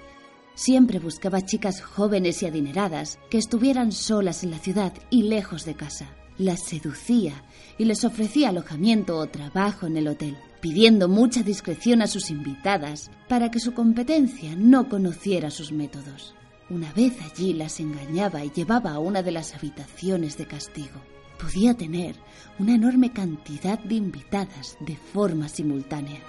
Siempre 0.55 1.01
buscaba 1.01 1.45
chicas 1.45 1.83
jóvenes 1.83 2.45
y 2.45 2.47
adineradas 2.47 3.19
que 3.29 3.39
estuvieran 3.39 3.91
solas 3.91 4.45
en 4.45 4.53
la 4.53 4.61
ciudad 4.61 4.93
y 5.11 5.25
lejos 5.25 5.65
de 5.65 5.75
casa. 5.75 6.20
Las 6.39 6.61
seducía 6.65 7.43
y 7.79 7.85
les 7.85 8.05
ofrecía 8.05 8.49
alojamiento 8.49 9.17
o 9.19 9.27
trabajo 9.27 9.87
en 9.87 9.97
el 9.97 10.09
hotel, 10.09 10.37
pidiendo 10.61 11.09
mucha 11.09 11.43
discreción 11.43 12.03
a 12.03 12.07
sus 12.07 12.31
invitadas 12.31 13.11
para 13.29 13.51
que 13.51 13.61
su 13.61 13.75
competencia 13.75 14.55
no 14.57 14.89
conociera 14.89 15.51
sus 15.51 15.73
métodos. 15.73 16.35
Una 16.71 16.93
vez 16.93 17.15
allí 17.21 17.53
las 17.53 17.81
engañaba 17.81 18.45
y 18.45 18.51
llevaba 18.51 18.93
a 18.93 18.99
una 19.01 19.23
de 19.23 19.33
las 19.33 19.55
habitaciones 19.55 20.39
de 20.39 20.47
castigo. 20.47 21.01
Podía 21.41 21.75
tener 21.75 22.15
una 22.59 22.75
enorme 22.75 23.13
cantidad 23.13 23.79
de 23.79 23.97
invitadas 23.97 24.77
de 24.81 24.97
forma 24.97 25.49
simultánea. 25.49 26.21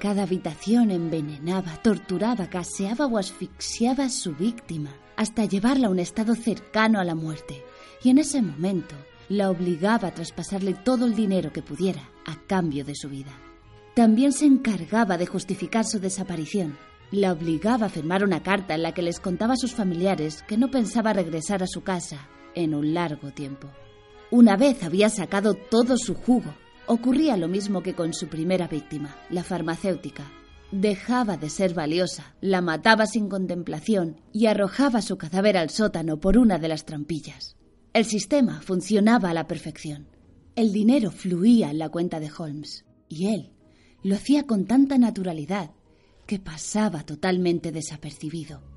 Cada 0.00 0.22
habitación 0.22 0.90
envenenaba, 0.90 1.76
torturaba, 1.82 2.48
caseaba 2.48 3.06
o 3.06 3.18
asfixiaba 3.18 4.04
a 4.04 4.10
su 4.10 4.34
víctima 4.34 4.90
hasta 5.16 5.44
llevarla 5.44 5.86
a 5.86 5.90
un 5.90 5.98
estado 5.98 6.34
cercano 6.34 6.98
a 6.98 7.04
la 7.04 7.14
muerte. 7.14 7.62
Y 8.02 8.08
en 8.08 8.18
ese 8.18 8.40
momento 8.40 8.96
la 9.28 9.50
obligaba 9.50 10.08
a 10.08 10.14
traspasarle 10.14 10.74
todo 10.74 11.04
el 11.04 11.14
dinero 11.14 11.52
que 11.52 11.62
pudiera 11.62 12.02
a 12.26 12.34
cambio 12.46 12.84
de 12.84 12.94
su 12.96 13.10
vida. 13.10 13.30
También 13.94 14.32
se 14.32 14.46
encargaba 14.46 15.18
de 15.18 15.26
justificar 15.26 15.84
su 15.84 16.00
desaparición. 16.00 16.78
La 17.10 17.32
obligaba 17.32 17.86
a 17.86 17.90
firmar 17.90 18.24
una 18.24 18.42
carta 18.42 18.74
en 18.74 18.82
la 18.82 18.94
que 18.94 19.02
les 19.02 19.20
contaba 19.20 19.52
a 19.52 19.58
sus 19.58 19.74
familiares 19.74 20.42
que 20.48 20.56
no 20.56 20.70
pensaba 20.70 21.12
regresar 21.12 21.62
a 21.62 21.66
su 21.66 21.82
casa 21.82 22.26
en 22.54 22.74
un 22.74 22.94
largo 22.94 23.32
tiempo. 23.32 23.68
Una 24.30 24.56
vez 24.56 24.82
había 24.82 25.10
sacado 25.10 25.54
todo 25.54 25.98
su 25.98 26.14
jugo, 26.14 26.54
ocurría 26.90 27.36
lo 27.36 27.46
mismo 27.46 27.84
que 27.84 27.94
con 27.94 28.12
su 28.12 28.26
primera 28.26 28.66
víctima, 28.66 29.14
la 29.30 29.44
farmacéutica. 29.44 30.28
Dejaba 30.72 31.36
de 31.36 31.48
ser 31.48 31.72
valiosa, 31.72 32.34
la 32.40 32.62
mataba 32.62 33.06
sin 33.06 33.28
contemplación 33.28 34.20
y 34.32 34.46
arrojaba 34.46 35.00
su 35.00 35.16
cadáver 35.16 35.56
al 35.56 35.70
sótano 35.70 36.18
por 36.18 36.36
una 36.36 36.58
de 36.58 36.66
las 36.66 36.86
trampillas. 36.86 37.56
El 37.92 38.06
sistema 38.06 38.60
funcionaba 38.60 39.30
a 39.30 39.34
la 39.34 39.46
perfección. 39.46 40.08
El 40.56 40.72
dinero 40.72 41.12
fluía 41.12 41.70
en 41.70 41.78
la 41.78 41.90
cuenta 41.90 42.18
de 42.18 42.30
Holmes 42.36 42.84
y 43.08 43.28
él 43.28 43.52
lo 44.02 44.16
hacía 44.16 44.48
con 44.48 44.64
tanta 44.64 44.98
naturalidad 44.98 45.70
que 46.26 46.40
pasaba 46.40 47.04
totalmente 47.04 47.70
desapercibido. 47.70 48.69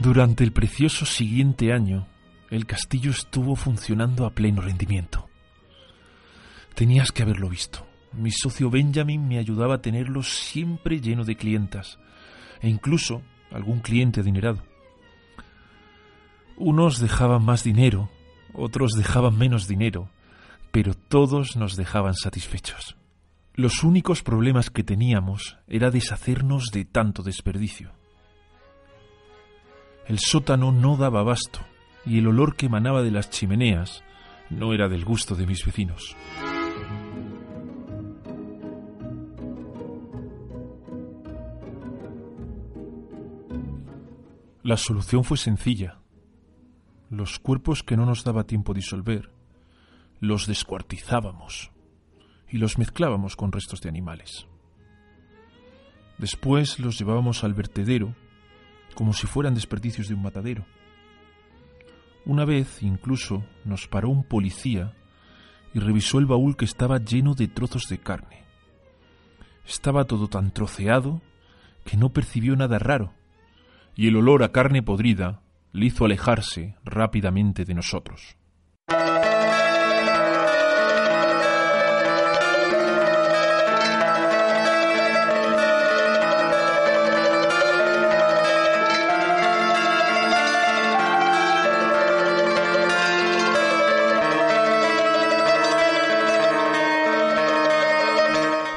Durante 0.00 0.44
el 0.44 0.52
precioso 0.52 1.04
siguiente 1.04 1.74
año, 1.74 2.06
el 2.48 2.64
castillo 2.64 3.10
estuvo 3.10 3.54
funcionando 3.54 4.24
a 4.24 4.30
pleno 4.30 4.62
rendimiento. 4.62 5.28
Tenías 6.74 7.12
que 7.12 7.22
haberlo 7.22 7.50
visto. 7.50 7.86
Mi 8.14 8.30
socio 8.30 8.70
Benjamin 8.70 9.28
me 9.28 9.38
ayudaba 9.38 9.74
a 9.74 9.82
tenerlo 9.82 10.22
siempre 10.22 11.02
lleno 11.02 11.24
de 11.24 11.36
clientas, 11.36 11.98
e 12.62 12.70
incluso 12.70 13.20
algún 13.52 13.80
cliente 13.80 14.20
adinerado. 14.20 14.62
Unos 16.56 16.98
dejaban 16.98 17.44
más 17.44 17.62
dinero, 17.62 18.08
otros 18.54 18.92
dejaban 18.92 19.36
menos 19.36 19.68
dinero, 19.68 20.08
pero 20.72 20.94
todos 20.94 21.56
nos 21.56 21.76
dejaban 21.76 22.14
satisfechos. 22.14 22.96
Los 23.54 23.84
únicos 23.84 24.22
problemas 24.22 24.70
que 24.70 24.82
teníamos 24.82 25.58
era 25.68 25.90
deshacernos 25.90 26.70
de 26.72 26.86
tanto 26.86 27.22
desperdicio. 27.22 27.99
El 30.10 30.18
sótano 30.18 30.72
no 30.72 30.96
daba 30.96 31.20
abasto 31.20 31.60
y 32.04 32.18
el 32.18 32.26
olor 32.26 32.56
que 32.56 32.66
emanaba 32.66 33.04
de 33.04 33.12
las 33.12 33.30
chimeneas 33.30 34.02
no 34.50 34.72
era 34.72 34.88
del 34.88 35.04
gusto 35.04 35.36
de 35.36 35.46
mis 35.46 35.64
vecinos. 35.64 36.16
La 44.64 44.76
solución 44.76 45.22
fue 45.22 45.36
sencilla. 45.36 46.00
Los 47.08 47.38
cuerpos 47.38 47.84
que 47.84 47.96
no 47.96 48.04
nos 48.04 48.24
daba 48.24 48.42
tiempo 48.42 48.74
disolver, 48.74 49.30
los 50.18 50.48
descuartizábamos 50.48 51.70
y 52.48 52.58
los 52.58 52.78
mezclábamos 52.78 53.36
con 53.36 53.52
restos 53.52 53.80
de 53.80 53.88
animales. 53.88 54.48
Después 56.18 56.80
los 56.80 56.98
llevábamos 56.98 57.44
al 57.44 57.54
vertedero 57.54 58.16
como 58.94 59.12
si 59.12 59.26
fueran 59.26 59.54
desperdicios 59.54 60.08
de 60.08 60.14
un 60.14 60.22
matadero. 60.22 60.64
Una 62.26 62.44
vez 62.44 62.82
incluso 62.82 63.44
nos 63.64 63.88
paró 63.88 64.08
un 64.08 64.24
policía 64.24 64.92
y 65.72 65.78
revisó 65.78 66.18
el 66.18 66.26
baúl 66.26 66.56
que 66.56 66.64
estaba 66.64 66.98
lleno 66.98 67.34
de 67.34 67.48
trozos 67.48 67.88
de 67.88 67.98
carne. 67.98 68.44
Estaba 69.66 70.04
todo 70.04 70.28
tan 70.28 70.52
troceado 70.52 71.22
que 71.84 71.96
no 71.96 72.12
percibió 72.12 72.56
nada 72.56 72.78
raro, 72.78 73.12
y 73.94 74.08
el 74.08 74.16
olor 74.16 74.42
a 74.42 74.52
carne 74.52 74.82
podrida 74.82 75.40
le 75.72 75.86
hizo 75.86 76.04
alejarse 76.04 76.76
rápidamente 76.84 77.64
de 77.64 77.74
nosotros. 77.74 78.36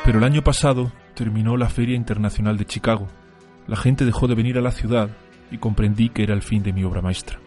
Pero 0.05 0.17
el 0.17 0.25
año 0.25 0.43
pasado 0.43 0.91
terminó 1.13 1.55
la 1.55 1.69
Feria 1.69 1.95
Internacional 1.95 2.57
de 2.57 2.65
Chicago. 2.65 3.07
La 3.67 3.77
gente 3.77 4.03
dejó 4.03 4.27
de 4.27 4.35
venir 4.35 4.57
a 4.57 4.61
la 4.61 4.71
ciudad 4.71 5.09
y 5.49 5.59
comprendí 5.59 6.09
que 6.09 6.23
era 6.23 6.33
el 6.33 6.41
fin 6.41 6.61
de 6.61 6.73
mi 6.73 6.83
obra 6.83 7.01
maestra. 7.01 7.39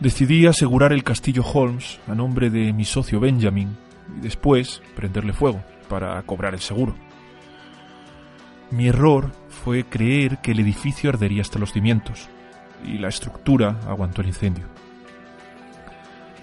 Decidí 0.00 0.46
asegurar 0.46 0.94
el 0.94 1.04
castillo 1.04 1.44
Holmes 1.44 2.00
a 2.08 2.14
nombre 2.14 2.48
de 2.48 2.72
mi 2.72 2.84
socio 2.86 3.20
Benjamin 3.20 3.76
y 4.16 4.20
después 4.22 4.82
prenderle 4.96 5.34
fuego 5.34 5.62
para 5.88 6.20
cobrar 6.22 6.54
el 6.54 6.60
seguro. 6.60 6.94
Mi 8.70 8.88
error 8.88 9.32
fue 9.50 9.84
creer 9.84 10.38
que 10.38 10.52
el 10.52 10.60
edificio 10.60 11.10
ardería 11.10 11.42
hasta 11.42 11.58
los 11.58 11.72
cimientos 11.72 12.30
y 12.84 12.98
la 12.98 13.08
estructura 13.08 13.80
aguantó 13.86 14.22
el 14.22 14.28
incendio. 14.28 14.64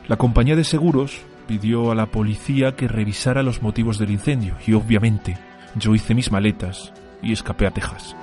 La 0.08 0.18
compañía 0.18 0.56
de 0.56 0.64
seguros 0.64 1.22
pidió 1.42 1.92
a 1.92 1.96
la 1.96 2.06
policía 2.06 2.76
que 2.76 2.88
revisara 2.88 3.44
los 3.44 3.62
motivos 3.62 3.98
del 3.98 4.12
incendio 4.12 4.56
y 4.66 4.74
obviamente 4.74 5.38
yo 5.76 5.96
hice 5.96 6.14
mis 6.14 6.32
maletas 6.32 6.94
y 7.22 7.34
escapé 7.34 7.68
a 7.68 7.72
Texas. 7.72 8.16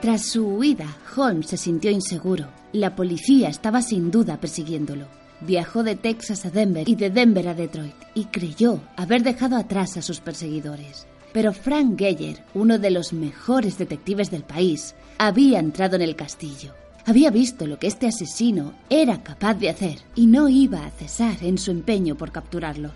Tras 0.00 0.22
su 0.22 0.46
huida, 0.46 0.86
Holmes 1.16 1.46
se 1.46 1.56
sintió 1.56 1.90
inseguro. 1.90 2.48
La 2.72 2.96
policía 2.96 3.48
estaba 3.48 3.82
sin 3.82 4.10
duda 4.10 4.38
persiguiéndolo. 4.38 5.06
Viajó 5.40 5.82
de 5.82 5.96
Texas 5.96 6.44
a 6.44 6.50
Denver 6.50 6.88
y 6.88 6.96
de 6.96 7.10
Denver 7.10 7.48
a 7.48 7.54
Detroit 7.54 7.94
y 8.14 8.24
creyó 8.24 8.80
haber 8.96 9.22
dejado 9.22 9.56
atrás 9.56 9.96
a 9.96 10.02
sus 10.02 10.20
perseguidores. 10.20 11.06
Pero 11.32 11.52
Frank 11.52 11.98
Geyer, 11.98 12.42
uno 12.54 12.78
de 12.78 12.90
los 12.90 13.12
mejores 13.12 13.78
detectives 13.78 14.30
del 14.30 14.42
país, 14.42 14.94
había 15.18 15.58
entrado 15.60 15.96
en 15.96 16.02
el 16.02 16.16
castillo 16.16 16.74
había 17.04 17.30
visto 17.30 17.66
lo 17.66 17.78
que 17.78 17.88
este 17.88 18.06
asesino 18.06 18.74
era 18.88 19.22
capaz 19.22 19.54
de 19.54 19.70
hacer 19.70 19.98
y 20.14 20.26
no 20.26 20.48
iba 20.48 20.84
a 20.84 20.90
cesar 20.90 21.36
en 21.42 21.58
su 21.58 21.70
empeño 21.70 22.16
por 22.16 22.30
capturarlo. 22.30 22.90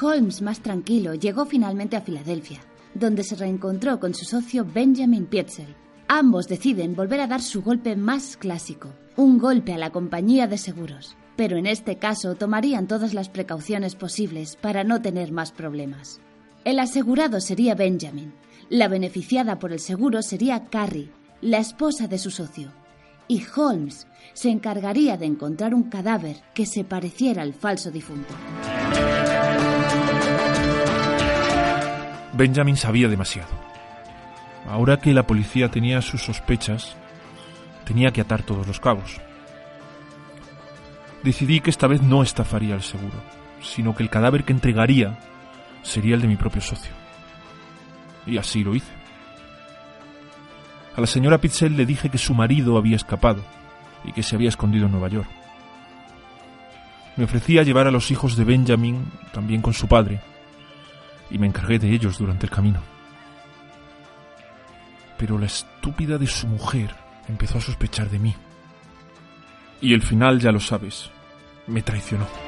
Holmes, 0.00 0.42
más 0.42 0.60
tranquilo, 0.60 1.14
llegó 1.14 1.44
finalmente 1.44 1.96
a 1.96 2.00
Filadelfia, 2.00 2.60
donde 2.94 3.24
se 3.24 3.36
reencontró 3.36 4.00
con 4.00 4.14
su 4.14 4.24
socio 4.24 4.64
Benjamin 4.64 5.26
Pietzel. 5.26 5.74
Ambos 6.08 6.48
deciden 6.48 6.94
volver 6.94 7.20
a 7.20 7.26
dar 7.26 7.42
su 7.42 7.62
golpe 7.62 7.96
más 7.96 8.36
clásico, 8.36 8.90
un 9.16 9.38
golpe 9.38 9.74
a 9.74 9.78
la 9.78 9.90
compañía 9.90 10.46
de 10.46 10.56
seguros, 10.56 11.16
pero 11.36 11.56
en 11.56 11.66
este 11.66 11.98
caso 11.98 12.34
tomarían 12.34 12.86
todas 12.86 13.12
las 13.12 13.28
precauciones 13.28 13.94
posibles 13.94 14.56
para 14.56 14.84
no 14.84 15.02
tener 15.02 15.32
más 15.32 15.52
problemas. 15.52 16.20
El 16.64 16.78
asegurado 16.78 17.40
sería 17.40 17.74
Benjamin, 17.74 18.32
la 18.70 18.88
beneficiada 18.88 19.58
por 19.58 19.72
el 19.72 19.80
seguro 19.80 20.22
sería 20.22 20.66
Carrie, 20.66 21.10
la 21.40 21.58
esposa 21.58 22.08
de 22.08 22.18
su 22.18 22.30
socio, 22.30 22.72
y 23.28 23.44
Holmes 23.54 24.06
se 24.32 24.50
encargaría 24.50 25.16
de 25.16 25.26
encontrar 25.26 25.74
un 25.74 25.84
cadáver 25.84 26.36
que 26.54 26.66
se 26.66 26.84
pareciera 26.84 27.42
al 27.42 27.52
falso 27.52 27.90
difunto. 27.90 28.34
Benjamin 32.32 32.76
sabía 32.76 33.08
demasiado. 33.08 33.50
Ahora 34.66 34.98
que 34.98 35.12
la 35.12 35.26
policía 35.26 35.70
tenía 35.70 36.02
sus 36.02 36.22
sospechas, 36.22 36.96
tenía 37.84 38.12
que 38.12 38.20
atar 38.20 38.42
todos 38.42 38.66
los 38.66 38.80
cabos. 38.80 39.20
Decidí 41.22 41.60
que 41.60 41.70
esta 41.70 41.86
vez 41.86 42.02
no 42.02 42.22
estafaría 42.22 42.74
el 42.74 42.82
seguro, 42.82 43.20
sino 43.60 43.94
que 43.94 44.02
el 44.02 44.10
cadáver 44.10 44.44
que 44.44 44.52
entregaría 44.52 45.18
sería 45.82 46.14
el 46.14 46.20
de 46.20 46.28
mi 46.28 46.36
propio 46.36 46.60
socio. 46.60 46.92
Y 48.26 48.38
así 48.38 48.62
lo 48.62 48.74
hice. 48.74 48.97
A 50.96 51.00
la 51.00 51.06
señora 51.06 51.38
Pitzel 51.38 51.76
le 51.76 51.86
dije 51.86 52.08
que 52.08 52.18
su 52.18 52.34
marido 52.34 52.76
había 52.76 52.96
escapado 52.96 53.42
y 54.04 54.12
que 54.12 54.22
se 54.22 54.34
había 54.34 54.48
escondido 54.48 54.86
en 54.86 54.92
Nueva 54.92 55.08
York. 55.08 55.28
Me 57.16 57.24
ofrecía 57.24 57.62
llevar 57.62 57.86
a 57.86 57.90
los 57.90 58.10
hijos 58.10 58.36
de 58.36 58.44
Benjamin 58.44 59.04
también 59.32 59.60
con 59.60 59.74
su 59.74 59.88
padre, 59.88 60.20
y 61.30 61.38
me 61.38 61.46
encargué 61.46 61.78
de 61.78 61.92
ellos 61.92 62.18
durante 62.18 62.46
el 62.46 62.50
camino. 62.50 62.80
Pero 65.16 65.38
la 65.38 65.46
estúpida 65.46 66.16
de 66.16 66.26
su 66.26 66.46
mujer 66.46 66.94
empezó 67.28 67.58
a 67.58 67.60
sospechar 67.60 68.08
de 68.08 68.20
mí. 68.20 68.34
Y 69.80 69.94
el 69.94 70.02
final, 70.02 70.40
ya 70.40 70.52
lo 70.52 70.60
sabes, 70.60 71.10
me 71.66 71.82
traicionó. 71.82 72.47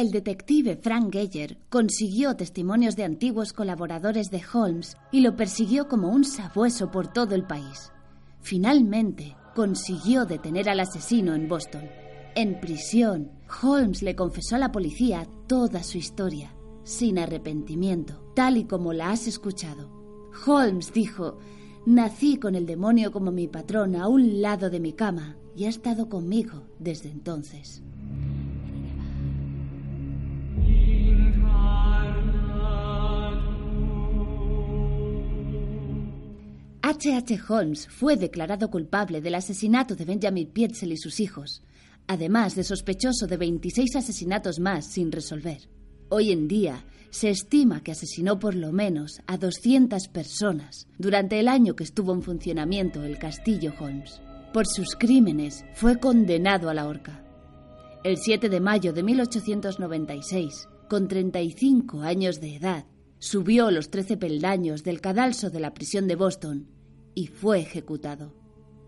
El 0.00 0.10
detective 0.12 0.78
Frank 0.78 1.12
Geyer 1.12 1.58
consiguió 1.68 2.34
testimonios 2.34 2.96
de 2.96 3.04
antiguos 3.04 3.52
colaboradores 3.52 4.30
de 4.30 4.40
Holmes 4.50 4.96
y 5.12 5.20
lo 5.20 5.36
persiguió 5.36 5.88
como 5.88 6.08
un 6.08 6.24
sabueso 6.24 6.90
por 6.90 7.12
todo 7.12 7.34
el 7.34 7.46
país. 7.46 7.92
Finalmente, 8.40 9.36
consiguió 9.54 10.24
detener 10.24 10.70
al 10.70 10.80
asesino 10.80 11.34
en 11.34 11.48
Boston. 11.48 11.82
En 12.34 12.58
prisión, 12.60 13.30
Holmes 13.62 14.00
le 14.00 14.16
confesó 14.16 14.56
a 14.56 14.60
la 14.60 14.72
policía 14.72 15.28
toda 15.46 15.82
su 15.82 15.98
historia, 15.98 16.54
sin 16.82 17.18
arrepentimiento, 17.18 18.32
tal 18.34 18.56
y 18.56 18.64
como 18.64 18.94
la 18.94 19.10
has 19.10 19.26
escuchado. 19.26 19.90
Holmes 20.46 20.94
dijo, 20.94 21.36
nací 21.84 22.38
con 22.38 22.54
el 22.54 22.64
demonio 22.64 23.12
como 23.12 23.32
mi 23.32 23.48
patrón 23.48 23.96
a 23.96 24.08
un 24.08 24.40
lado 24.40 24.70
de 24.70 24.80
mi 24.80 24.94
cama 24.94 25.36
y 25.54 25.66
ha 25.66 25.68
estado 25.68 26.08
conmigo 26.08 26.62
desde 26.78 27.10
entonces. 27.10 27.82
H.H. 36.90 37.14
H. 37.14 37.40
Holmes 37.48 37.86
fue 37.88 38.16
declarado 38.16 38.68
culpable 38.68 39.20
del 39.20 39.36
asesinato 39.36 39.94
de 39.94 40.04
Benjamin 40.04 40.48
Pietzel 40.48 40.90
y 40.90 40.96
sus 40.96 41.20
hijos, 41.20 41.62
además 42.08 42.56
de 42.56 42.64
sospechoso 42.64 43.28
de 43.28 43.36
26 43.36 43.94
asesinatos 43.94 44.58
más 44.58 44.86
sin 44.86 45.12
resolver. 45.12 45.68
Hoy 46.08 46.32
en 46.32 46.48
día 46.48 46.84
se 47.10 47.30
estima 47.30 47.84
que 47.84 47.92
asesinó 47.92 48.40
por 48.40 48.56
lo 48.56 48.72
menos 48.72 49.20
a 49.28 49.38
200 49.38 50.08
personas 50.08 50.88
durante 50.98 51.38
el 51.38 51.46
año 51.46 51.76
que 51.76 51.84
estuvo 51.84 52.12
en 52.12 52.22
funcionamiento 52.22 53.04
el 53.04 53.18
castillo 53.18 53.72
Holmes. 53.78 54.20
Por 54.52 54.66
sus 54.66 54.96
crímenes 54.96 55.64
fue 55.74 56.00
condenado 56.00 56.70
a 56.70 56.74
la 56.74 56.88
horca. 56.88 57.24
El 58.02 58.16
7 58.16 58.48
de 58.48 58.58
mayo 58.58 58.92
de 58.92 59.04
1896, 59.04 60.68
con 60.88 61.06
35 61.06 62.00
años 62.00 62.40
de 62.40 62.56
edad, 62.56 62.84
subió 63.20 63.70
los 63.70 63.90
13 63.90 64.16
peldaños 64.16 64.82
del 64.82 65.00
cadalso 65.00 65.50
de 65.50 65.60
la 65.60 65.72
prisión 65.72 66.08
de 66.08 66.16
Boston 66.16 66.79
y 67.20 67.26
fue 67.26 67.60
ejecutado. 67.60 68.32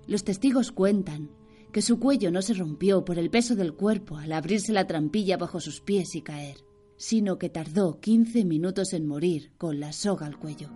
Los 0.06 0.24
testigos 0.24 0.72
cuentan 0.72 1.28
que 1.70 1.82
su 1.82 1.98
cuello 1.98 2.30
no 2.30 2.40
se 2.40 2.54
rompió 2.54 3.04
por 3.04 3.18
el 3.18 3.28
peso 3.28 3.56
del 3.56 3.74
cuerpo 3.74 4.16
al 4.16 4.32
abrirse 4.32 4.72
la 4.72 4.86
trampilla 4.86 5.36
bajo 5.36 5.60
sus 5.60 5.82
pies 5.82 6.14
y 6.14 6.22
caer, 6.22 6.56
sino 6.96 7.36
que 7.36 7.50
tardó 7.50 8.00
15 8.00 8.46
minutos 8.46 8.94
en 8.94 9.06
morir 9.06 9.52
con 9.58 9.80
la 9.80 9.92
soga 9.92 10.24
al 10.24 10.38
cuello. 10.38 10.70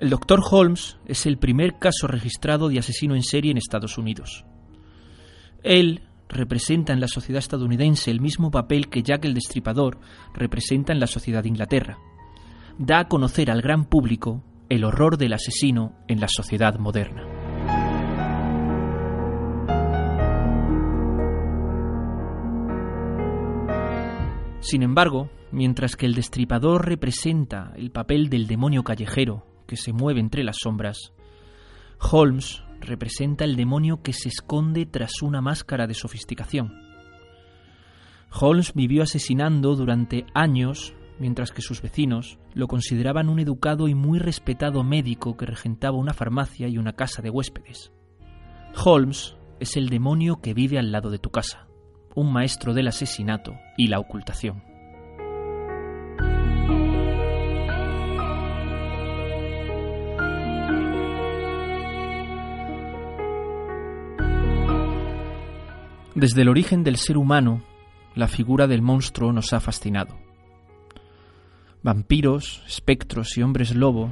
El 0.00 0.10
doctor 0.10 0.40
Holmes 0.50 0.96
es 1.06 1.24
el 1.26 1.38
primer 1.38 1.78
caso 1.78 2.08
registrado 2.08 2.68
de 2.68 2.80
asesino 2.80 3.14
en 3.14 3.22
serie 3.22 3.52
en 3.52 3.58
Estados 3.58 3.96
Unidos. 3.96 4.44
Él 5.62 6.05
representa 6.28 6.92
en 6.92 7.00
la 7.00 7.08
sociedad 7.08 7.38
estadounidense 7.38 8.10
el 8.10 8.20
mismo 8.20 8.50
papel 8.50 8.88
que 8.88 9.02
Jack 9.02 9.24
el 9.24 9.34
Destripador 9.34 9.98
representa 10.34 10.92
en 10.92 11.00
la 11.00 11.06
sociedad 11.06 11.42
de 11.42 11.48
Inglaterra. 11.48 11.98
Da 12.78 13.00
a 13.00 13.08
conocer 13.08 13.50
al 13.50 13.62
gran 13.62 13.84
público 13.84 14.42
el 14.68 14.84
horror 14.84 15.16
del 15.16 15.32
asesino 15.32 15.92
en 16.08 16.20
la 16.20 16.28
sociedad 16.28 16.78
moderna. 16.78 17.24
Sin 24.60 24.82
embargo, 24.82 25.30
mientras 25.52 25.94
que 25.94 26.06
el 26.06 26.14
destripador 26.14 26.86
representa 26.86 27.72
el 27.76 27.92
papel 27.92 28.28
del 28.28 28.48
demonio 28.48 28.82
callejero 28.82 29.46
que 29.68 29.76
se 29.76 29.92
mueve 29.92 30.18
entre 30.18 30.42
las 30.42 30.56
sombras, 30.60 31.12
Holmes 32.00 32.65
representa 32.80 33.44
el 33.44 33.56
demonio 33.56 34.02
que 34.02 34.12
se 34.12 34.28
esconde 34.28 34.86
tras 34.86 35.22
una 35.22 35.40
máscara 35.40 35.86
de 35.86 35.94
sofisticación. 35.94 36.72
Holmes 38.32 38.72
vivió 38.74 39.02
asesinando 39.02 39.76
durante 39.76 40.26
años, 40.34 40.94
mientras 41.18 41.52
que 41.52 41.62
sus 41.62 41.80
vecinos 41.80 42.38
lo 42.54 42.66
consideraban 42.68 43.28
un 43.28 43.38
educado 43.38 43.88
y 43.88 43.94
muy 43.94 44.18
respetado 44.18 44.84
médico 44.84 45.36
que 45.36 45.46
regentaba 45.46 45.96
una 45.96 46.12
farmacia 46.12 46.68
y 46.68 46.78
una 46.78 46.92
casa 46.92 47.22
de 47.22 47.30
huéspedes. 47.30 47.92
Holmes 48.84 49.36
es 49.58 49.76
el 49.76 49.88
demonio 49.88 50.40
que 50.42 50.54
vive 50.54 50.78
al 50.78 50.92
lado 50.92 51.10
de 51.10 51.18
tu 51.18 51.30
casa, 51.30 51.66
un 52.14 52.32
maestro 52.32 52.74
del 52.74 52.88
asesinato 52.88 53.54
y 53.76 53.88
la 53.88 53.98
ocultación. 53.98 54.75
Desde 66.16 66.40
el 66.40 66.48
origen 66.48 66.82
del 66.82 66.96
ser 66.96 67.18
humano, 67.18 67.60
la 68.14 68.26
figura 68.26 68.66
del 68.66 68.80
monstruo 68.80 69.34
nos 69.34 69.52
ha 69.52 69.60
fascinado. 69.60 70.16
Vampiros, 71.82 72.62
espectros 72.66 73.36
y 73.36 73.42
hombres 73.42 73.74
lobo 73.74 74.08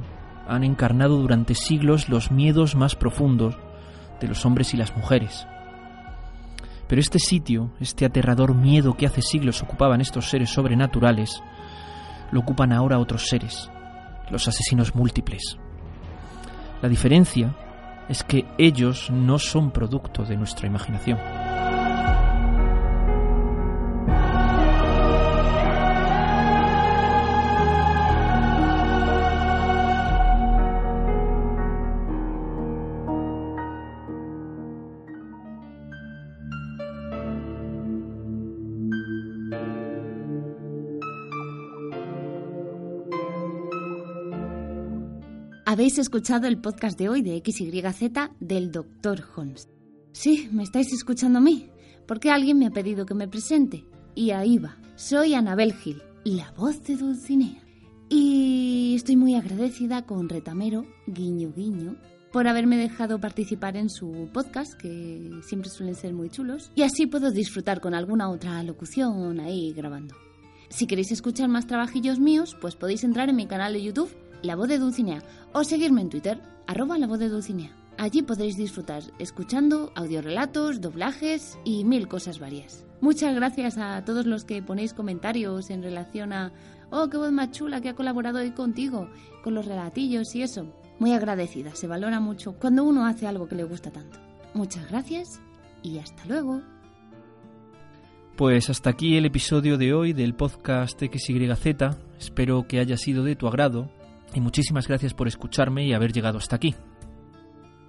han 0.47 0.63
encarnado 0.63 1.17
durante 1.17 1.55
siglos 1.55 2.07
los 2.07 2.29
miedos 2.29 2.75
más 2.75 2.95
profundos 2.95 3.57
de 4.21 4.27
los 4.27 4.45
hombres 4.45 4.75
y 4.75 4.77
las 4.77 4.95
mujeres. 4.95 5.47
Pero 6.87 7.01
este 7.01 7.17
sitio, 7.17 7.71
este 7.79 8.05
aterrador 8.05 8.53
miedo 8.53 8.95
que 8.95 9.07
hace 9.07 9.23
siglos 9.23 9.63
ocupaban 9.63 9.99
estos 9.99 10.29
seres 10.29 10.51
sobrenaturales, 10.51 11.41
lo 12.31 12.41
ocupan 12.41 12.71
ahora 12.71 12.99
otros 12.99 13.29
seres, 13.29 13.71
los 14.29 14.47
asesinos 14.47 14.93
múltiples. 14.93 15.57
La 16.83 16.87
diferencia 16.87 17.55
es 18.07 18.23
que 18.23 18.45
ellos 18.59 19.09
no 19.09 19.39
son 19.39 19.71
producto 19.71 20.23
de 20.23 20.37
nuestra 20.37 20.67
imaginación. 20.67 21.44
Habéis 45.75 45.97
escuchado 45.97 46.47
el 46.47 46.57
podcast 46.57 46.97
de 46.97 47.09
hoy 47.09 47.21
de 47.21 47.43
XYZ 47.45 48.29
del 48.39 48.71
Dr. 48.71 49.21
Holmes. 49.35 49.67
Sí, 50.13 50.47
me 50.53 50.63
estáis 50.63 50.93
escuchando 50.93 51.39
a 51.39 51.41
mí, 51.41 51.69
porque 52.07 52.31
alguien 52.31 52.57
me 52.57 52.65
ha 52.65 52.71
pedido 52.71 53.05
que 53.05 53.13
me 53.13 53.27
presente. 53.27 53.83
Y 54.15 54.31
ahí 54.31 54.57
va. 54.57 54.77
Soy 54.95 55.33
Anabel 55.33 55.73
Gil, 55.73 56.01
la 56.23 56.53
voz 56.53 56.81
de 56.85 56.95
Dulcinea. 56.95 57.61
Y 58.07 58.93
estoy 58.95 59.17
muy 59.17 59.35
agradecida 59.35 60.05
con 60.05 60.29
Retamero, 60.29 60.85
guiño 61.07 61.51
guiño, 61.53 61.97
por 62.31 62.47
haberme 62.47 62.77
dejado 62.77 63.19
participar 63.19 63.75
en 63.75 63.89
su 63.89 64.29
podcast, 64.31 64.75
que 64.75 65.29
siempre 65.45 65.69
suelen 65.69 65.95
ser 65.95 66.13
muy 66.13 66.29
chulos, 66.29 66.71
y 66.73 66.83
así 66.83 67.05
puedo 67.05 67.31
disfrutar 67.31 67.81
con 67.81 67.93
alguna 67.93 68.29
otra 68.29 68.63
locución 68.63 69.41
ahí 69.41 69.73
grabando. 69.73 70.15
Si 70.69 70.87
queréis 70.87 71.11
escuchar 71.11 71.49
más 71.49 71.67
trabajillos 71.67 72.17
míos, 72.17 72.55
pues 72.61 72.77
podéis 72.77 73.03
entrar 73.03 73.27
en 73.27 73.35
mi 73.35 73.45
canal 73.45 73.73
de 73.73 73.83
YouTube 73.83 74.15
la 74.45 74.55
Voz 74.55 74.69
de 74.69 74.79
Dulcinea, 74.79 75.21
o 75.53 75.63
seguirme 75.63 76.01
en 76.01 76.09
Twitter, 76.09 76.41
arroba 76.67 76.97
La 76.97 77.07
Voz 77.07 77.19
de 77.19 77.29
Dulcinea. 77.29 77.75
Allí 77.97 78.21
podréis 78.21 78.57
disfrutar 78.57 79.03
escuchando 79.19 79.91
audiorelatos, 79.95 80.81
doblajes 80.81 81.57
y 81.63 81.83
mil 81.85 82.07
cosas 82.07 82.39
varias. 82.39 82.85
Muchas 83.01 83.33
gracias 83.35 83.77
a 83.77 84.03
todos 84.03 84.25
los 84.25 84.43
que 84.43 84.61
ponéis 84.61 84.93
comentarios 84.93 85.69
en 85.69 85.81
relación 85.81 86.33
a 86.33 86.51
oh, 86.91 87.09
qué 87.09 87.17
voz 87.17 87.31
más 87.31 87.51
chula 87.51 87.81
que 87.81 87.89
ha 87.89 87.95
colaborado 87.95 88.39
hoy 88.39 88.51
contigo, 88.51 89.09
con 89.43 89.53
los 89.53 89.65
relatillos 89.65 90.35
y 90.35 90.41
eso. 90.41 90.73
Muy 90.99 91.13
agradecida, 91.13 91.75
se 91.75 91.87
valora 91.87 92.19
mucho 92.19 92.53
cuando 92.53 92.83
uno 92.83 93.05
hace 93.05 93.27
algo 93.27 93.47
que 93.47 93.55
le 93.55 93.63
gusta 93.63 93.91
tanto. 93.91 94.19
Muchas 94.53 94.89
gracias 94.89 95.41
y 95.83 95.97
hasta 95.99 96.25
luego. 96.25 96.61
Pues 98.35 98.69
hasta 98.69 98.89
aquí 98.89 99.15
el 99.15 99.25
episodio 99.25 99.77
de 99.77 99.93
hoy 99.93 100.11
del 100.11 100.35
podcast 100.35 101.01
XYZ. 101.01 101.95
Espero 102.19 102.67
que 102.67 102.79
haya 102.79 102.97
sido 102.97 103.23
de 103.23 103.35
tu 103.35 103.47
agrado 103.47 103.89
y 104.35 104.41
muchísimas 104.41 104.87
gracias 104.87 105.13
por 105.13 105.27
escucharme 105.27 105.85
y 105.85 105.93
haber 105.93 106.11
llegado 106.11 106.37
hasta 106.37 106.57
aquí. 106.57 106.75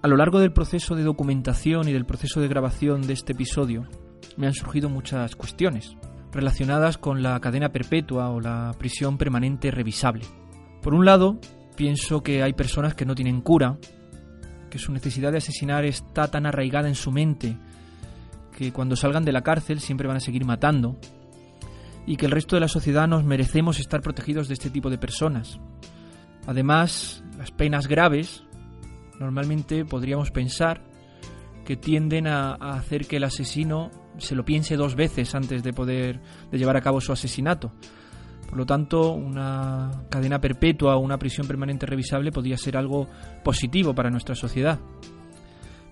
A 0.03 0.09
lo 0.09 0.17
largo 0.17 0.39
del 0.39 0.53
proceso 0.53 0.95
de 0.95 1.03
documentación 1.03 1.89
y 1.89 1.93
del 1.93 2.07
proceso 2.07 2.41
de 2.41 2.49
grabación 2.49 3.03
de 3.03 3.15
este 3.15 3.33
episodio 3.33 3.89
me 4.37 4.47
han 4.47 4.55
surgido 4.55 4.89
muchas 4.89 5.35
cuestiones 5.35 5.97
relacionadas 6.33 6.99
con 6.99 7.23
la 7.23 7.41
cadena 7.41 7.71
perpetua 7.71 8.31
o 8.31 8.41
la 8.41 8.73
prisión 8.79 9.19
permanente 9.19 9.73
revisable. 9.73 10.25
Por 10.83 10.95
un 10.95 11.05
lado, 11.05 11.41
pienso 11.77 12.23
que 12.23 12.43
hay 12.43 12.53
personas 12.53 12.95
que 12.95 13.07
no 13.07 13.17
tienen 13.17 13.41
cura, 13.41 13.79
que 14.71 14.79
su 14.79 14.93
necesidad 14.93 15.33
de 15.33 15.39
asesinar 15.39 15.85
está 15.85 16.29
tan 16.29 16.47
arraigada 16.47 16.89
en 16.89 16.95
su 16.95 17.11
mente 17.11 17.57
que 18.57 18.73
cuando 18.73 18.95
salgan 18.95 19.25
de 19.25 19.33
la 19.33 19.43
cárcel 19.43 19.81
siempre 19.81 20.07
van 20.07 20.19
a 20.19 20.21
seguir 20.21 20.45
matando 20.45 20.97
y 22.07 22.17
que 22.17 22.27
el 22.27 22.33
resto 22.33 22.55
de 22.55 22.61
la 22.61 22.69
sociedad 22.69 23.09
nos 23.09 23.25
merecemos 23.25 23.81
estar 23.81 24.01
protegidos 24.01 24.47
de 24.47 24.55
este 24.55 24.71
tipo 24.71 24.91
de 24.91 24.99
personas, 24.99 25.59
Además, 26.47 27.25
las 27.39 27.51
penas 27.51 27.89
graves 27.89 28.45
normalmente 29.19 29.85
podríamos 29.85 30.31
pensar 30.31 30.83
que 31.65 31.77
tienden 31.77 32.27
a, 32.29 32.55
hacer 32.55 33.07
que 33.07 33.17
el 33.17 33.25
asesino 33.25 33.91
se 34.19 34.35
lo 34.35 34.45
piense 34.45 34.77
dos 34.77 34.95
veces 34.95 35.35
antes 35.35 35.63
de 35.63 35.73
poder 35.73 36.21
de 36.51 36.59
llevar 36.59 36.77
a 36.77 36.81
cabo 36.81 37.01
su 37.01 37.13
asesinato. 37.13 37.73
Por 38.49 38.57
lo 38.57 38.65
tanto, 38.65 39.13
una 39.13 40.05
cadena 40.09 40.41
perpetua 40.41 40.97
o 40.97 41.01
una 41.01 41.19
prisión 41.19 41.49
permanente 41.49 41.85
revisable 41.85 42.31
podría 42.31 42.57
ser 42.57 42.77
algo 42.77 43.09
positivo 43.43 43.95
para 43.95 44.11
nuestra 44.11 44.37
sociedad. 44.37 44.79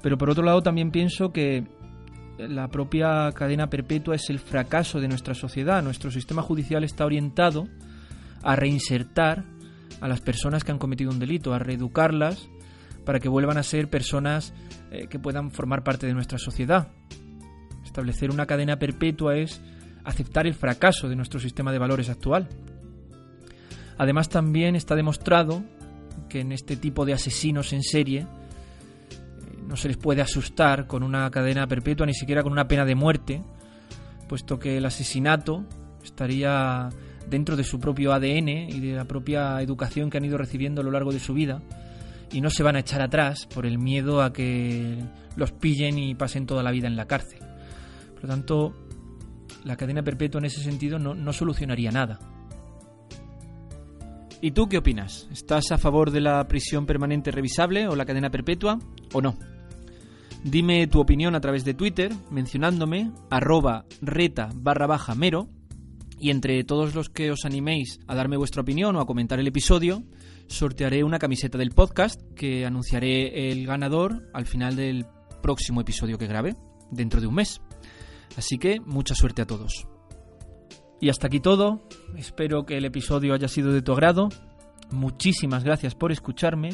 Pero 0.00 0.16
por 0.16 0.30
otro 0.30 0.44
lado 0.44 0.62
también 0.62 0.92
pienso 0.92 1.32
que 1.32 1.66
la 2.38 2.68
propia 2.68 3.32
cadena 3.32 3.68
perpetua 3.68 4.14
es 4.14 4.30
el 4.30 4.38
fracaso 4.38 5.00
de 5.00 5.08
nuestra 5.08 5.34
sociedad. 5.34 5.82
Nuestro 5.82 6.10
sistema 6.10 6.42
judicial 6.42 6.84
está 6.84 7.04
orientado 7.04 7.66
a 8.42 8.54
reinsertar 8.54 9.44
a 10.00 10.08
las 10.08 10.20
personas 10.20 10.64
que 10.64 10.72
han 10.72 10.78
cometido 10.78 11.10
un 11.10 11.18
delito, 11.18 11.54
a 11.54 11.58
reeducarlas 11.58 12.48
para 13.04 13.20
que 13.20 13.28
vuelvan 13.28 13.58
a 13.58 13.62
ser 13.62 13.88
personas 13.88 14.54
eh, 14.90 15.06
que 15.08 15.18
puedan 15.18 15.50
formar 15.50 15.84
parte 15.84 16.06
de 16.06 16.14
nuestra 16.14 16.38
sociedad. 16.38 16.88
Establecer 17.84 18.30
una 18.30 18.46
cadena 18.46 18.78
perpetua 18.78 19.36
es 19.36 19.60
aceptar 20.04 20.46
el 20.46 20.54
fracaso 20.54 21.08
de 21.08 21.16
nuestro 21.16 21.40
sistema 21.40 21.72
de 21.72 21.78
valores 21.78 22.08
actual. 22.08 22.48
Además 23.98 24.28
también 24.28 24.74
está 24.74 24.94
demostrado 24.94 25.62
que 26.28 26.40
en 26.40 26.52
este 26.52 26.76
tipo 26.76 27.04
de 27.04 27.12
asesinos 27.12 27.72
en 27.72 27.82
serie 27.82 28.20
eh, 28.20 28.26
no 29.66 29.76
se 29.76 29.88
les 29.88 29.96
puede 29.96 30.22
asustar 30.22 30.86
con 30.86 31.02
una 31.02 31.30
cadena 31.30 31.66
perpetua 31.66 32.06
ni 32.06 32.14
siquiera 32.14 32.42
con 32.42 32.52
una 32.52 32.68
pena 32.68 32.84
de 32.84 32.94
muerte, 32.94 33.42
puesto 34.28 34.58
que 34.58 34.78
el 34.78 34.86
asesinato 34.86 35.64
estaría 36.02 36.88
dentro 37.28 37.56
de 37.56 37.64
su 37.64 37.78
propio 37.78 38.12
ADN 38.12 38.48
y 38.48 38.80
de 38.80 38.92
la 38.92 39.04
propia 39.04 39.60
educación 39.60 40.10
que 40.10 40.18
han 40.18 40.24
ido 40.24 40.38
recibiendo 40.38 40.80
a 40.80 40.84
lo 40.84 40.90
largo 40.90 41.12
de 41.12 41.20
su 41.20 41.34
vida 41.34 41.62
y 42.32 42.40
no 42.40 42.50
se 42.50 42.62
van 42.62 42.76
a 42.76 42.80
echar 42.80 43.00
atrás 43.00 43.46
por 43.46 43.66
el 43.66 43.78
miedo 43.78 44.22
a 44.22 44.32
que 44.32 44.98
los 45.36 45.52
pillen 45.52 45.98
y 45.98 46.14
pasen 46.14 46.46
toda 46.46 46.62
la 46.62 46.70
vida 46.70 46.88
en 46.88 46.96
la 46.96 47.06
cárcel. 47.06 47.40
Por 48.14 48.24
lo 48.24 48.28
tanto, 48.28 48.74
la 49.64 49.76
cadena 49.76 50.02
perpetua 50.02 50.40
en 50.40 50.46
ese 50.46 50.60
sentido 50.60 50.98
no, 50.98 51.32
solucionaría 51.32 51.90
nada. 51.90 52.18
¿Y 54.40 54.50
tú 54.50 54.68
qué 54.68 54.78
opinas? 54.78 55.28
¿Estás 55.32 55.72
a 55.72 55.78
favor 55.78 56.10
de 56.10 56.20
la 56.20 56.46
prisión 56.46 56.86
permanente 56.86 57.30
revisable 57.30 57.88
o 57.88 57.96
la 57.96 58.04
cadena 58.04 58.30
perpetua 58.30 58.78
o 59.12 59.22
no? 59.22 59.38
Dime 60.42 60.86
tu 60.88 61.00
opinión 61.00 61.34
a 61.34 61.40
través 61.40 61.64
de 61.64 61.72
Twitter 61.72 62.12
mencionándome 62.30 63.10
arroba 63.30 63.86
reta 64.02 64.50
barra 64.54 64.86
baja 64.86 65.14
mero 65.14 65.48
y 66.18 66.30
entre 66.30 66.62
todos 66.64 66.94
los 66.94 67.08
que 67.08 67.30
os 67.30 67.44
animéis 67.44 68.00
a 68.06 68.14
darme 68.14 68.36
vuestra 68.36 68.62
opinión 68.62 68.96
o 68.96 69.00
a 69.00 69.06
comentar 69.06 69.38
el 69.38 69.46
episodio, 69.46 70.02
sortearé 70.46 71.04
una 71.04 71.18
camiseta 71.18 71.58
del 71.58 71.70
podcast 71.70 72.20
que 72.34 72.66
anunciaré 72.66 73.50
el 73.50 73.66
ganador 73.66 74.28
al 74.32 74.46
final 74.46 74.76
del 74.76 75.06
próximo 75.42 75.80
episodio 75.80 76.18
que 76.18 76.26
grabe, 76.26 76.56
dentro 76.90 77.20
de 77.20 77.26
un 77.26 77.34
mes. 77.34 77.60
Así 78.36 78.58
que 78.58 78.80
mucha 78.80 79.14
suerte 79.14 79.42
a 79.42 79.46
todos. 79.46 79.86
Y 81.00 81.08
hasta 81.08 81.26
aquí 81.26 81.40
todo, 81.40 81.86
espero 82.16 82.64
que 82.64 82.78
el 82.78 82.84
episodio 82.84 83.34
haya 83.34 83.48
sido 83.48 83.72
de 83.72 83.82
tu 83.82 83.92
agrado. 83.92 84.28
Muchísimas 84.90 85.64
gracias 85.64 85.94
por 85.94 86.12
escucharme. 86.12 86.70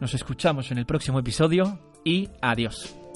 Nos 0.00 0.14
escuchamos 0.14 0.70
en 0.70 0.78
el 0.78 0.86
próximo 0.86 1.18
episodio 1.18 1.80
y 2.04 2.28
adiós. 2.40 3.07